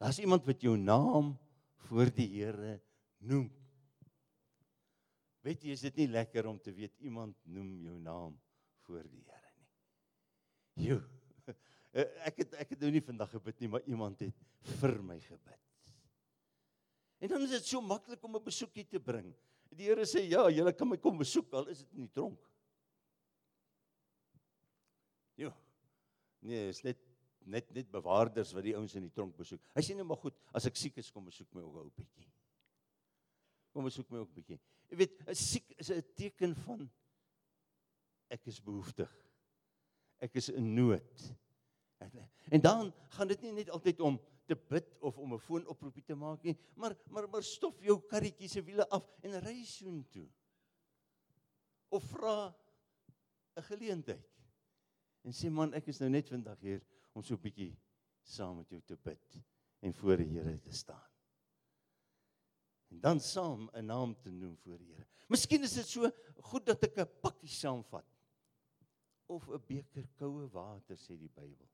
Daar's 0.00 0.20
iemand 0.22 0.46
wat 0.48 0.62
jou 0.64 0.76
naam 0.80 1.34
voor 1.88 2.10
die 2.14 2.28
Here 2.32 2.78
noem. 3.28 3.48
Weet 5.44 5.64
jy, 5.66 5.74
is 5.76 5.84
dit 5.84 6.02
nie 6.02 6.08
lekker 6.10 6.48
om 6.48 6.58
te 6.62 6.72
weet 6.74 6.96
iemand 7.04 7.36
noem 7.44 7.74
jou 7.84 7.98
naam 8.00 8.36
voor 8.86 9.04
die 9.04 9.24
Here 9.26 9.52
nie. 9.58 9.68
Jo. 10.88 11.00
Ek 12.28 12.44
het 12.44 12.52
ek 12.60 12.74
het 12.74 12.82
nou 12.84 12.90
nie 12.94 13.02
vandag 13.02 13.30
gebid 13.32 13.62
nie, 13.64 13.70
maar 13.72 13.86
iemand 13.88 14.20
het 14.22 14.42
vir 14.78 14.92
my 15.02 15.16
gebid. 15.24 15.94
En 17.18 17.32
dan 17.32 17.46
is 17.46 17.54
dit 17.56 17.66
so 17.66 17.80
maklik 17.82 18.22
om 18.22 18.36
'n 18.36 18.44
besoekie 18.44 18.84
te 18.86 19.00
bring. 19.02 19.32
Die 19.74 19.88
Here 19.88 20.04
sê 20.06 20.22
ja, 20.28 20.46
jy 20.52 20.72
kan 20.72 20.88
my 20.88 20.98
kom 21.00 21.18
besoek 21.18 21.52
al 21.52 21.72
is 21.72 21.82
dit 21.82 21.96
in 21.96 22.06
die 22.06 22.14
tronk. 22.14 22.38
Jo. 25.38 25.52
Nee, 26.42 26.68
is 26.68 26.82
net 26.86 27.04
net 27.48 27.70
net 27.72 27.88
bewaarders 27.90 28.50
wat 28.52 28.66
die 28.66 28.74
ouens 28.76 28.94
in 28.98 29.06
die 29.06 29.14
tronk 29.14 29.36
besoek. 29.38 29.62
Hy 29.72 29.82
sê 29.84 29.94
net 29.96 30.06
maar 30.06 30.20
goed, 30.20 30.36
as 30.52 30.66
ek 30.68 30.76
siek 30.76 30.98
is, 31.00 31.08
kom 31.14 31.24
besoek 31.24 31.48
my 31.56 31.62
ook 31.64 31.78
'n 31.84 31.92
bietjie. 31.96 32.26
Kom 33.72 33.86
besoek 33.88 34.10
my 34.10 34.18
ook 34.18 34.30
'n 34.30 34.34
bietjie. 34.40 34.60
Jy 34.90 34.96
weet, 34.96 35.14
'n 35.26 35.34
siek 35.34 35.72
is 35.78 35.90
'n 35.90 36.02
teken 36.14 36.54
van 36.66 36.90
ek 38.28 38.46
is 38.46 38.60
behoeftig. 38.60 39.10
Ek 40.20 40.34
is 40.34 40.48
in 40.48 40.74
nood. 40.74 41.32
En 42.50 42.60
dan 42.60 42.92
gaan 43.08 43.28
dit 43.28 43.40
nie 43.42 43.52
net 43.52 43.70
altyd 43.70 44.00
om 44.00 44.20
te 44.46 44.56
bid 44.56 44.98
of 45.00 45.18
om 45.18 45.34
'n 45.34 45.38
foonoproepie 45.38 46.04
te 46.04 46.14
maak 46.14 46.42
nie, 46.42 46.56
maar 46.74 46.96
maar 47.10 47.28
maar 47.28 47.42
stof 47.42 47.80
jou 47.80 48.00
karretjie 48.00 48.48
se 48.48 48.62
wiele 48.62 48.88
af 48.88 49.08
en 49.22 49.40
ry 49.40 49.64
soontoe. 49.64 50.28
Of 51.88 52.04
vra 52.04 52.54
'n 53.56 53.62
geleentheid 53.62 54.37
en 55.28 55.34
sê 55.36 55.50
man 55.52 55.74
ek 55.76 55.90
is 55.92 56.00
nou 56.00 56.08
net 56.08 56.30
vandag 56.32 56.60
hier 56.64 56.80
om 57.12 57.20
so 57.22 57.36
'n 57.36 57.42
bietjie 57.44 57.74
saam 58.24 58.56
met 58.62 58.70
jou 58.72 58.80
te 58.80 58.96
bid 58.96 59.40
en 59.84 59.92
voor 59.92 60.16
die 60.16 60.30
Here 60.32 60.58
te 60.58 60.72
staan. 60.72 61.10
En 62.90 63.00
dan 63.00 63.20
saam 63.20 63.68
'n 63.74 63.86
naam 63.86 64.14
te 64.22 64.30
noem 64.30 64.56
voor 64.56 64.78
die 64.78 64.94
Here. 64.94 65.06
Miskien 65.28 65.62
is 65.62 65.74
dit 65.74 65.86
so 65.86 66.10
goed 66.50 66.64
dat 66.66 66.82
ek 66.82 66.96
'n 66.98 67.20
pakkie 67.20 67.48
saamvat 67.48 68.08
of 69.26 69.48
'n 69.48 69.62
beker 69.66 70.08
koue 70.16 70.48
water 70.48 70.96
sê 70.96 71.18
die 71.18 71.28
Bybel. 71.28 71.68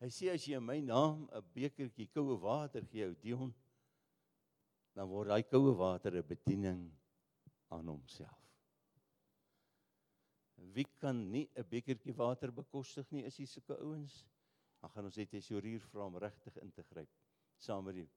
Hy 0.00 0.08
sê 0.10 0.32
as 0.34 0.44
jy 0.44 0.56
in 0.56 0.66
my 0.66 0.80
naam 0.80 1.28
'n 1.30 1.44
bekertjie 1.54 2.10
koue 2.10 2.36
water 2.40 2.82
gee 2.90 3.06
ou 3.06 3.14
Dion, 3.14 3.54
dan 4.94 5.08
word 5.08 5.28
daai 5.28 5.42
koue 5.42 5.74
water 5.76 6.16
'n 6.16 6.26
bediening 6.26 6.90
aan 7.68 7.86
homself. 7.86 8.43
Wie 10.56 10.86
kan 11.00 11.30
nie 11.30 11.48
'n 11.56 11.68
bekertjie 11.68 12.14
water 12.14 12.52
bekostig 12.52 13.10
nie, 13.10 13.24
is 13.24 13.36
hier 13.36 13.46
sulke 13.46 13.76
ouens. 13.78 14.24
Dan 14.80 14.90
gaan 14.90 15.04
ons 15.04 15.16
net 15.16 15.30
tesourier 15.30 15.80
vra 15.80 16.06
om 16.06 16.16
regtig 16.16 16.56
in 16.56 16.72
te 16.72 16.82
gryp 16.82 17.10
saam 17.58 17.84
met 17.84 17.94
die 17.94 18.08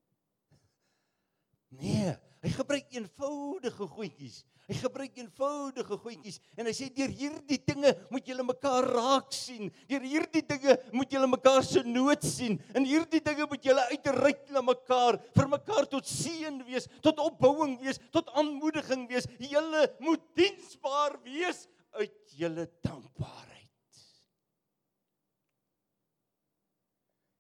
Nee, 1.76 2.14
hy 2.46 2.50
gebruik 2.56 2.94
eenvoudige 2.96 3.88
goedjies. 3.92 4.46
Hy 4.68 4.76
gebruik 4.80 5.18
eenvoudige 5.20 5.98
goedjies 6.00 6.38
en 6.60 6.68
hy 6.68 6.74
sê 6.76 6.88
deur 6.96 7.12
hierdie 7.12 7.58
dinge 7.68 7.92
moet 8.12 8.28
julle 8.28 8.44
mekaar 8.48 8.88
raak 8.88 9.36
sien. 9.36 9.68
Deur 9.88 10.04
hierdie 10.08 10.44
dinge 10.48 10.78
moet 10.96 11.12
julle 11.12 11.28
mekaar 11.28 11.64
se 11.68 11.84
nood 11.84 12.24
sien. 12.24 12.56
In 12.72 12.88
hierdie 12.88 13.20
dinge 13.24 13.48
moet 13.52 13.68
julle 13.68 13.84
uitreik 13.92 14.46
na 14.56 14.64
mekaar, 14.64 15.20
vir 15.36 15.52
mekaar 15.52 15.88
tot 15.92 16.08
seën 16.08 16.62
wees, 16.68 16.88
tot 17.04 17.20
opbouing 17.24 17.78
wees, 17.84 18.00
tot 18.16 18.32
aanmoediging 18.40 19.08
wees. 19.12 19.28
Julle 19.44 19.90
moet 20.04 20.24
diensbaar 20.40 21.20
wees 21.28 21.66
uit 22.00 22.38
julle 22.40 22.68
dankbaarheid. 22.84 24.04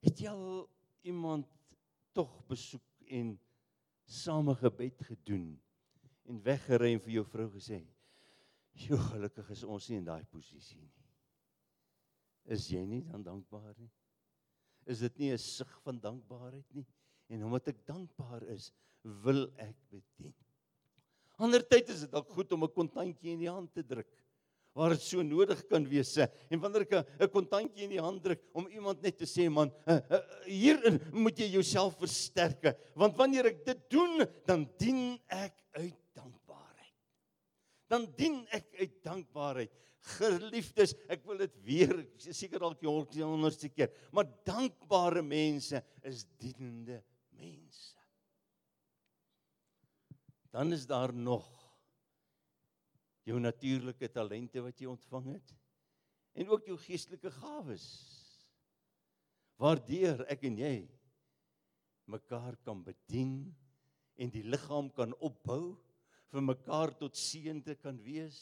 Het 0.07 0.23
jy 0.23 0.35
al 0.35 0.67
iemand 1.07 1.47
tog 2.15 2.36
besoek 2.47 3.11
en 3.19 3.35
same 4.07 4.55
gebed 4.55 5.03
gedoen 5.09 5.49
en 6.27 6.41
weggery 6.43 6.93
en 6.95 7.03
vir 7.03 7.13
jou 7.17 7.25
vrou 7.25 7.47
gesê: 7.51 7.81
"Jo, 8.87 8.97
gelukkig 8.97 9.49
is 9.51 9.63
ons 9.63 9.89
nie 9.89 9.97
in 9.97 10.05
daai 10.05 10.23
posisie 10.25 10.81
nie." 10.81 10.93
Is 12.45 12.69
jy 12.71 12.85
nie 12.85 13.03
dan 13.03 13.23
dankbaar 13.23 13.75
nie? 13.77 13.91
Is 14.85 14.99
dit 14.99 15.19
nie 15.19 15.31
'n 15.31 15.37
sug 15.37 15.71
van 15.83 15.99
dankbaarheid 15.99 16.73
nie? 16.73 16.85
En 17.29 17.43
omdat 17.43 17.67
ek 17.67 17.85
dankbaar 17.85 18.43
is, 18.43 18.71
wil 19.03 19.47
ek 19.57 19.75
bedien. 19.89 20.33
Ander 21.37 21.61
tyd 21.61 21.89
is 21.89 22.01
dit 22.01 22.11
dalk 22.11 22.29
goed 22.29 22.51
om 22.51 22.63
'n 22.63 22.73
kontyntjie 22.73 23.33
in 23.33 23.39
die 23.39 23.51
hand 23.51 23.73
te 23.73 23.83
druk 23.83 24.07
waar 24.77 24.93
dit 24.93 25.01
so 25.01 25.25
nodig 25.25 25.63
kan 25.71 25.85
wees. 25.89 26.13
En 26.21 26.61
wanneer 26.61 26.85
ek 26.85 26.93
'n 27.19 27.29
kontantjie 27.33 27.87
in 27.87 27.95
die 27.95 28.03
hand 28.03 28.21
druk 28.23 28.41
om 28.53 28.67
iemand 28.67 29.01
net 29.01 29.17
te 29.17 29.25
sê 29.25 29.49
man, 29.49 29.71
uh, 29.87 29.97
uh, 29.97 30.21
hierin 30.45 31.01
moet 31.11 31.37
jy 31.37 31.49
jouself 31.57 31.97
versterk, 31.97 32.77
want 32.95 33.17
wanneer 33.17 33.45
ek 33.45 33.65
dit 33.65 33.89
doen, 33.89 34.21
dan 34.45 34.69
dien 34.77 35.19
ek 35.27 35.57
uit 35.81 35.97
dankbaarheid. 36.13 36.95
Dan 37.89 38.05
dien 38.15 38.45
ek 38.51 38.69
uit 38.79 39.03
dankbaarheid. 39.03 39.71
Geliefdes, 40.17 40.93
ek 41.09 41.25
wil 41.25 41.37
dit 41.37 41.55
weer 41.65 42.07
seker 42.31 42.59
dalk 42.59 42.79
die 42.79 42.87
100ste 43.23 43.73
keer, 43.73 43.89
maar 44.13 44.29
dankbare 44.45 45.23
mense 45.25 45.81
is 46.03 46.25
dienende 46.37 47.01
mense. 47.35 47.97
Dan 50.53 50.71
is 50.71 50.85
daar 50.87 51.13
nog 51.13 51.66
jou 53.27 53.39
natuurlike 53.43 54.07
talente 54.13 54.61
wat 54.63 54.79
jy 54.79 54.87
ontvang 54.89 55.33
het 55.35 55.55
en 56.37 56.51
ook 56.53 56.67
jou 56.69 56.77
geestelike 56.79 57.31
gawes. 57.39 57.87
Waardeur 59.57 60.21
ek 60.29 60.45
en 60.47 60.59
jy 60.61 60.75
mekaar 62.07 62.55
kan 62.63 62.83
bedien 62.85 63.39
en 64.21 64.31
die 64.31 64.45
liggaam 64.45 64.91
kan 64.93 65.15
opbou 65.17 65.75
vir 66.31 66.45
mekaar 66.45 66.93
tot 66.99 67.17
seën 67.17 67.59
te 67.65 67.75
kan 67.79 67.97
wees, 68.05 68.37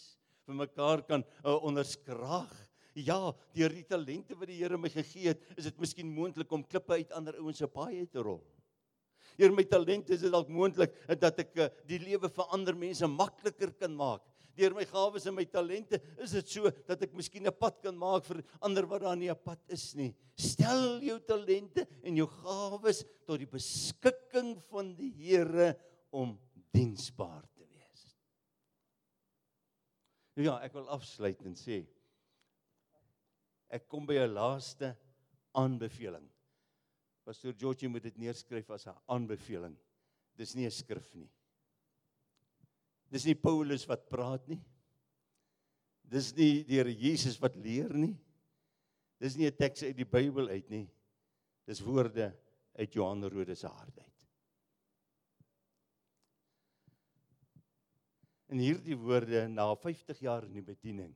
vir 0.45 0.57
mekaar 0.59 1.05
kan 1.07 1.23
uh, 1.43 1.55
onderskraag. 1.65 2.51
Ja, 2.95 3.31
deur 3.55 3.73
die 3.75 3.85
talente 3.87 4.37
wat 4.39 4.51
die 4.51 4.59
Here 4.59 4.77
my 4.79 4.91
gegee 4.91 5.33
het, 5.33 5.41
is 5.55 5.69
dit 5.69 5.79
miskien 5.81 6.11
moontlik 6.15 6.51
om 6.55 6.63
klippe 6.63 6.99
uit 6.99 7.15
ander 7.15 7.39
ouens 7.41 7.59
se 7.59 7.67
paai 7.67 8.05
te 8.11 8.23
rol. 8.23 8.43
Deur 9.39 9.51
my 9.55 9.65
talente 9.67 10.15
is 10.15 10.23
dit 10.23 10.31
dalk 10.31 10.51
moontlik 10.51 10.93
dat 11.19 11.41
ek 11.43 11.57
uh, 11.59 11.71
die 11.87 11.99
lewe 12.03 12.29
van 12.37 12.53
ander 12.59 12.77
mense 12.85 13.07
makliker 13.11 13.73
kan 13.79 13.95
maak 13.95 14.23
deur 14.55 14.75
my 14.75 14.85
gawes 14.89 15.25
en 15.27 15.35
my 15.35 15.45
talente 15.45 15.99
is 16.23 16.35
dit 16.37 16.53
so 16.55 16.71
dat 16.87 17.01
ek 17.05 17.13
miskien 17.13 17.47
'n 17.47 17.53
pad 17.53 17.81
kan 17.83 17.97
maak 17.97 18.25
vir 18.25 18.43
ander 18.61 18.85
wat 18.85 19.01
daar 19.01 19.17
nie 19.17 19.29
'n 19.29 19.43
pad 19.43 19.59
is 19.67 19.95
nie. 19.95 20.13
Stel 20.35 21.01
jou 21.01 21.19
talente 21.19 21.87
en 22.03 22.15
jou 22.15 22.27
gawes 22.27 23.03
tot 23.25 23.39
die 23.39 23.51
beskikking 23.51 24.61
van 24.69 24.95
die 24.95 25.11
Here 25.11 25.75
om 26.11 26.39
diensbaar 26.73 27.43
te 27.55 27.65
wees. 27.65 28.17
Nou 30.35 30.45
ja, 30.45 30.59
ek 30.63 30.73
wil 30.73 30.89
afsluit 30.89 31.41
en 31.45 31.55
sê 31.55 31.85
ek 33.69 33.87
kom 33.87 34.05
by 34.05 34.15
'n 34.19 34.33
laaste 34.33 34.95
aanbeveling. 35.53 36.29
Pastor 37.25 37.53
Georgie 37.57 37.89
moet 37.89 38.03
dit 38.03 38.17
neerskryf 38.17 38.69
as 38.69 38.87
'n 38.87 38.95
aanbeveling. 39.07 39.75
Dis 40.37 40.55
nie 40.55 40.65
'n 40.65 40.71
skrif 40.71 41.15
nie. 41.15 41.29
Dis 43.15 43.23
nie 43.29 43.37
Paulus 43.39 43.85
wat 43.87 44.09
praat 44.11 44.43
nie. 44.51 44.59
Dis 46.03 46.33
nie 46.35 46.65
die 46.67 46.75
Here 46.75 46.91
Jesus 46.91 47.37
wat 47.39 47.55
leer 47.55 47.93
nie. 47.95 48.15
Dis 49.23 49.37
nie 49.39 49.47
'n 49.47 49.55
teks 49.55 49.83
uit 49.83 49.95
die 49.95 50.05
Bybel 50.05 50.49
uit 50.49 50.69
nie. 50.69 50.89
Dis 51.65 51.79
woorde 51.79 52.33
uit 52.75 52.93
Johan 52.93 53.23
Rode 53.23 53.55
se 53.55 53.67
hart 53.67 53.99
uit. 53.99 54.11
En 58.51 58.59
hierdie 58.59 58.97
woorde 58.97 59.47
na 59.47 59.73
50 59.75 60.19
jaar 60.19 60.43
in 60.43 60.53
die 60.53 60.61
bediening 60.61 61.15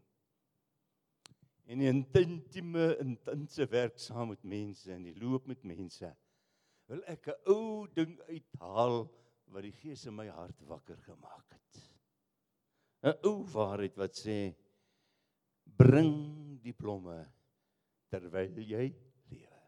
en 1.70 1.82
in 1.86 2.06
intieme 2.18 2.98
intense 2.98 3.68
werk 3.70 4.00
saam 4.02 4.32
met 4.34 4.44
mense 4.44 4.90
en 4.92 5.04
die 5.04 5.14
loop 5.22 5.46
met 5.46 5.64
mense 5.64 6.10
wil 6.90 7.04
ek 7.06 7.28
'n 7.28 7.38
ou 7.54 7.88
ding 7.94 8.18
uithaal 8.26 9.06
wat 9.54 9.64
die 9.64 9.76
Gees 9.82 10.06
in 10.06 10.16
my 10.16 10.28
hart 10.28 10.60
wakker 10.66 10.98
gemaak 11.06 11.46
het. 11.54 11.89
'n 13.04 13.16
Ou 13.30 13.44
waarheid 13.54 13.96
wat 14.02 14.14
sê 14.24 14.38
bring 15.82 16.60
die 16.64 16.76
blomme 16.76 17.20
terwyl 18.12 18.60
jy 18.60 18.88
lewe. 19.32 19.62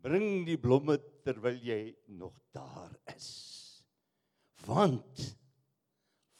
Bring 0.00 0.46
die 0.48 0.56
blomme 0.56 0.96
terwyl 1.26 1.60
jy 1.60 1.82
nog 2.22 2.36
daar 2.56 2.96
is. 3.16 3.28
Want 4.64 5.26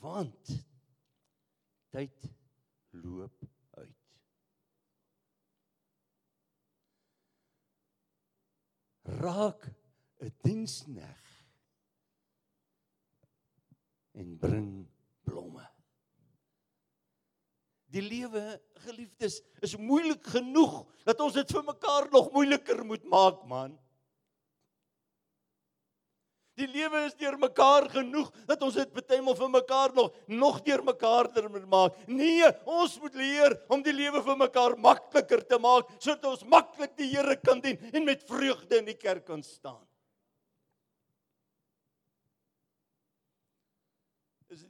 want 0.00 0.52
tyd 1.92 2.30
loop 3.04 3.50
raak 9.20 9.66
'n 10.24 10.32
diensneg 10.42 11.29
en 14.18 14.38
bring 14.38 14.70
blomme. 15.26 15.66
Die 17.90 18.02
lewe, 18.02 18.42
geliefdes, 18.86 19.40
is 19.62 19.74
moeilik 19.76 20.22
genoeg 20.30 20.84
dat 21.06 21.20
ons 21.24 21.34
dit 21.34 21.54
vir 21.56 21.64
mekaar 21.66 22.06
nog 22.12 22.30
moeiliker 22.34 22.84
moet 22.86 23.06
maak, 23.10 23.40
man. 23.50 23.74
Die 26.60 26.68
lewe 26.68 27.06
is 27.06 27.16
deur 27.18 27.38
mekaar 27.40 27.86
genoeg 27.92 28.28
dat 28.48 28.62
ons 28.66 28.76
dit 28.76 28.90
bytelmal 28.92 29.36
vir 29.38 29.52
mekaar 29.54 29.94
nog 29.96 30.16
nog 30.28 30.60
deur 30.66 30.82
mekaar 30.84 31.30
ter 31.32 31.48
maak. 31.48 31.96
Nee, 32.06 32.46
ons 32.68 32.98
moet 33.00 33.16
leer 33.16 33.56
om 33.72 33.82
die 33.82 33.94
lewe 33.96 34.20
vir 34.26 34.40
mekaar 34.44 34.76
makliker 34.76 35.44
te 35.46 35.58
maak 35.62 35.88
sodat 35.98 36.26
ons 36.34 36.44
maklik 36.44 36.96
die 37.00 37.08
Here 37.14 37.38
kan 37.40 37.62
dien 37.64 37.80
en 37.92 38.04
met 38.04 38.26
vreugde 38.28 38.82
in 38.82 38.90
die 38.90 38.98
kerk 38.98 39.24
kan 39.30 39.42
staan. 39.46 39.80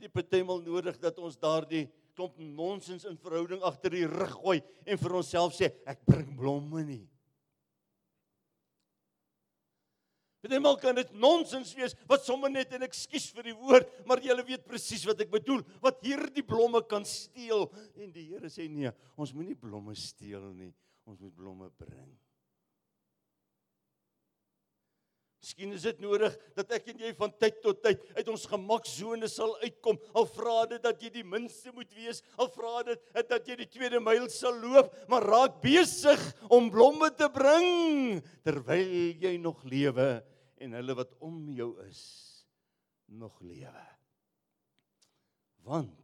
Nie 0.00 0.08
bytelmal 0.08 0.62
nodig 0.64 0.98
dat 1.00 1.18
ons 1.20 1.38
daardie 1.40 1.86
klomp 2.16 2.38
nonsens 2.40 3.06
in 3.08 3.18
verhouding 3.20 3.62
agter 3.64 3.94
die 3.94 4.06
rug 4.08 4.32
gooi 4.40 4.58
en 4.84 5.00
vir 5.00 5.16
onsself 5.20 5.54
sê 5.56 5.70
ek 5.88 6.02
bring 6.08 6.32
blomme 6.36 6.84
nie. 6.84 7.04
Partymal 10.40 10.78
kan 10.80 10.96
dit 10.96 11.10
nonsens 11.20 11.74
wees 11.76 11.92
wat 12.08 12.24
sommer 12.24 12.48
net 12.48 12.72
en 12.72 12.86
ekskuus 12.86 13.28
vir 13.36 13.50
die 13.50 13.56
woord, 13.56 13.90
maar 14.08 14.22
julle 14.24 14.42
weet 14.48 14.64
presies 14.64 15.04
wat 15.06 15.20
ek 15.20 15.28
bedoel, 15.32 15.60
wat 15.84 16.00
hierdie 16.02 16.44
blomme 16.46 16.80
kan 16.88 17.04
steel 17.04 17.68
en 18.00 18.08
die 18.14 18.24
Here 18.32 18.48
sê 18.48 18.64
nee, 18.72 18.90
ons 19.20 19.34
moenie 19.36 19.58
blomme 19.58 19.92
steel 19.98 20.48
nie, 20.56 20.72
ons 21.04 21.20
moet 21.20 21.36
blomme 21.36 21.68
bring. 21.76 22.08
Miskien 25.50 25.72
is 25.74 25.82
dit 25.82 25.98
nodig 25.98 26.34
dat 26.54 26.70
ek 26.76 26.92
en 26.92 27.00
jy 27.02 27.08
van 27.18 27.32
tyd 27.42 27.56
tot 27.64 27.80
tyd 27.82 28.04
uit 28.14 28.28
ons 28.30 28.44
gemaksone 28.52 29.26
sal 29.26 29.56
uitkom. 29.64 29.96
Al 30.14 30.28
vra 30.30 30.60
dit 30.70 30.84
dat 30.84 31.02
jy 31.02 31.10
die 31.16 31.24
minste 31.26 31.72
moet 31.74 31.90
wees, 31.96 32.22
al 32.38 32.46
vra 32.54 32.84
dit 32.86 33.08
dat 33.26 33.50
jy 33.50 33.56
die 33.58 33.66
tweede 33.66 33.98
myl 33.98 34.28
sal 34.30 34.54
loop, 34.62 34.94
maar 35.10 35.26
raak 35.26 35.58
besig 35.64 36.22
om 36.54 36.70
blomme 36.70 37.10
te 37.18 37.26
bring 37.34 38.20
terwyl 38.46 38.94
jy 39.18 39.34
nog 39.42 39.58
lewe 39.66 40.22
en 40.62 40.78
hulle 40.78 40.98
wat 41.00 41.18
om 41.18 41.42
jou 41.50 41.72
is 41.88 42.04
nog 43.10 43.34
lewe. 43.42 43.86
Want 45.66 45.98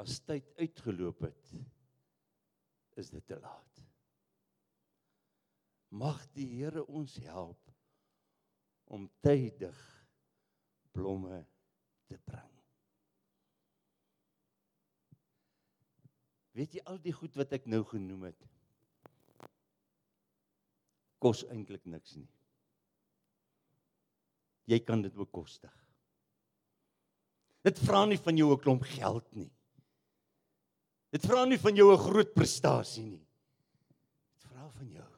as 0.00 0.16
tyd 0.24 0.48
uitgeloop 0.56 1.26
het, 1.28 1.56
is 2.96 3.12
dit 3.12 3.26
te 3.28 3.36
laat. 3.36 3.84
Mag 5.92 6.24
die 6.32 6.48
Here 6.56 6.86
ons 6.88 7.20
help 7.26 7.69
om 8.90 9.06
tydig 9.22 9.76
blomme 10.92 11.44
te 12.10 12.18
bring. 12.26 12.48
Weet 16.58 16.74
jy 16.74 16.82
al 16.90 16.98
die 17.02 17.14
goed 17.14 17.36
wat 17.38 17.54
ek 17.54 17.68
nou 17.70 17.84
genoem 17.86 18.26
het 18.30 18.48
kos 21.20 21.44
eintlik 21.52 21.84
niks 21.84 22.16
nie. 22.16 22.28
Jy 24.72 24.78
kan 24.86 25.02
dit 25.04 25.14
bekostig. 25.14 25.72
Dit 27.66 27.78
vra 27.84 28.06
nie 28.08 28.18
van 28.18 28.36
jou 28.36 28.52
'n 28.52 28.60
klomp 28.60 28.84
geld 28.88 29.26
nie. 29.36 29.50
Dit 31.12 31.26
vra 31.26 31.44
nie 31.44 31.58
van 31.58 31.76
jou 31.76 31.92
'n 31.92 32.04
groot 32.08 32.32
prestasie 32.34 33.04
nie. 33.04 33.26
Dit 34.32 34.48
vra 34.48 34.68
van 34.68 34.90
jou 34.90 35.10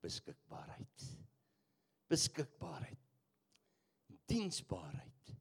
beskikbaarheid. 0.00 1.08
Beskikbaarheid. 2.08 3.00
Diensbaarheid. 4.26 5.34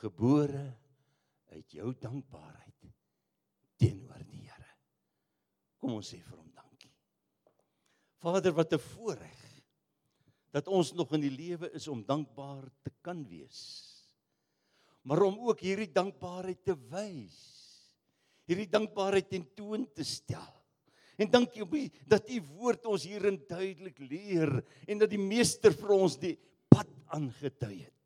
Gebore 0.00 0.64
uit 1.50 1.76
jou 1.76 1.92
dankbaarheid 2.00 2.88
teenoor 3.80 4.22
die 4.28 4.44
Here. 4.44 4.72
Kom 5.80 5.96
ons 5.96 6.10
sê 6.12 6.20
vir 6.20 6.36
hom 6.36 6.50
dankie. 6.52 6.92
Vader, 8.20 8.52
wat 8.52 8.72
'n 8.72 8.78
voorreg 8.78 9.40
dat 10.50 10.68
ons 10.68 10.92
nog 10.92 11.12
in 11.14 11.20
die 11.20 11.32
lewe 11.32 11.70
is 11.72 11.86
om 11.88 12.04
dankbaar 12.04 12.66
te 12.82 12.90
kan 13.00 13.22
wees. 13.28 13.60
Maar 15.02 15.22
om 15.22 15.38
ook 15.48 15.60
hierdie 15.60 15.92
dankbaarheid 15.92 16.64
te 16.64 16.74
wys. 16.90 17.38
Hierdie 18.50 18.68
dankbaarheid 18.68 19.30
ten 19.30 19.46
toon 19.54 19.86
te 19.94 20.04
stel. 20.04 20.59
En 21.20 21.28
dankie 21.28 21.62
op 21.62 21.74
dat 22.08 22.30
u 22.32 22.40
woord 22.56 22.86
ons 22.88 23.04
hierin 23.04 23.36
duidelik 23.48 23.98
leer 24.00 24.54
en 24.88 25.00
dat 25.02 25.10
die 25.12 25.20
meester 25.20 25.74
vir 25.76 25.92
ons 25.92 26.16
die 26.20 26.36
pad 26.72 26.88
aangedui 27.12 27.82
het. 27.82 27.96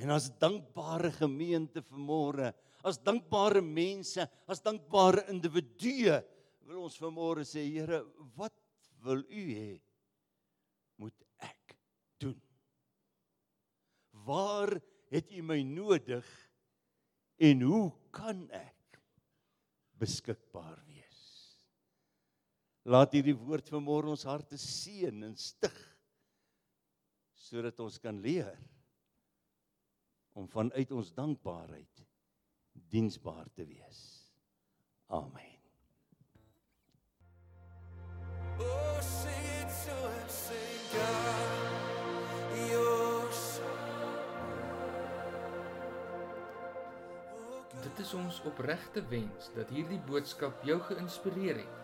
En 0.00 0.10
as 0.10 0.30
dankbare 0.40 1.12
gemeente 1.14 1.84
vanmôre, 1.84 2.50
as 2.82 2.98
dankbare 2.98 3.62
mense, 3.62 4.24
as 4.50 4.62
dankbare 4.64 5.26
individue, 5.30 6.16
wil 6.64 6.86
ons 6.88 6.96
vanmôre 6.98 7.44
sê, 7.46 7.62
Here, 7.68 8.00
wat 8.34 8.56
wil 9.04 9.22
U 9.28 9.44
hê 9.52 9.76
moet 10.98 11.14
ek 11.44 11.76
doen? 12.22 12.40
Waar 14.24 14.74
het 15.12 15.30
U 15.30 15.44
my 15.46 15.60
nodig 15.68 16.26
en 17.44 17.62
hoe 17.68 17.86
kan 18.14 18.46
ek 18.56 19.00
beskikbaar 20.00 20.80
wees? 20.88 20.93
Laat 22.84 23.14
hierdie 23.16 23.32
woord 23.32 23.70
vanmôre 23.72 24.10
ons 24.12 24.26
harte 24.28 24.58
seën 24.60 25.24
en 25.24 25.34
stig 25.40 25.76
sodat 27.44 27.78
ons 27.80 27.96
kan 28.00 28.16
leer 28.20 28.58
om 30.36 30.44
vanuit 30.52 30.90
ons 30.92 31.12
dankbaarheid 31.16 32.02
diensbaar 32.92 33.48
te 33.56 33.64
wees. 33.68 34.00
Amen. 35.08 35.52
Oh, 38.58 39.00
sing 39.00 39.46
it 39.60 39.70
to 39.84 39.94
him, 39.94 40.28
sing 40.28 40.84
God, 40.92 42.66
you're 42.68 43.32
so. 43.32 43.70
Oh. 47.32 47.62
Dit 47.86 48.04
is 48.04 48.12
ons 48.18 48.42
opregte 48.50 49.04
wens 49.12 49.48
dat 49.56 49.72
hierdie 49.72 50.00
boodskap 50.10 50.64
jou 50.68 50.80
geïnspireer 50.90 51.62
het 51.62 51.83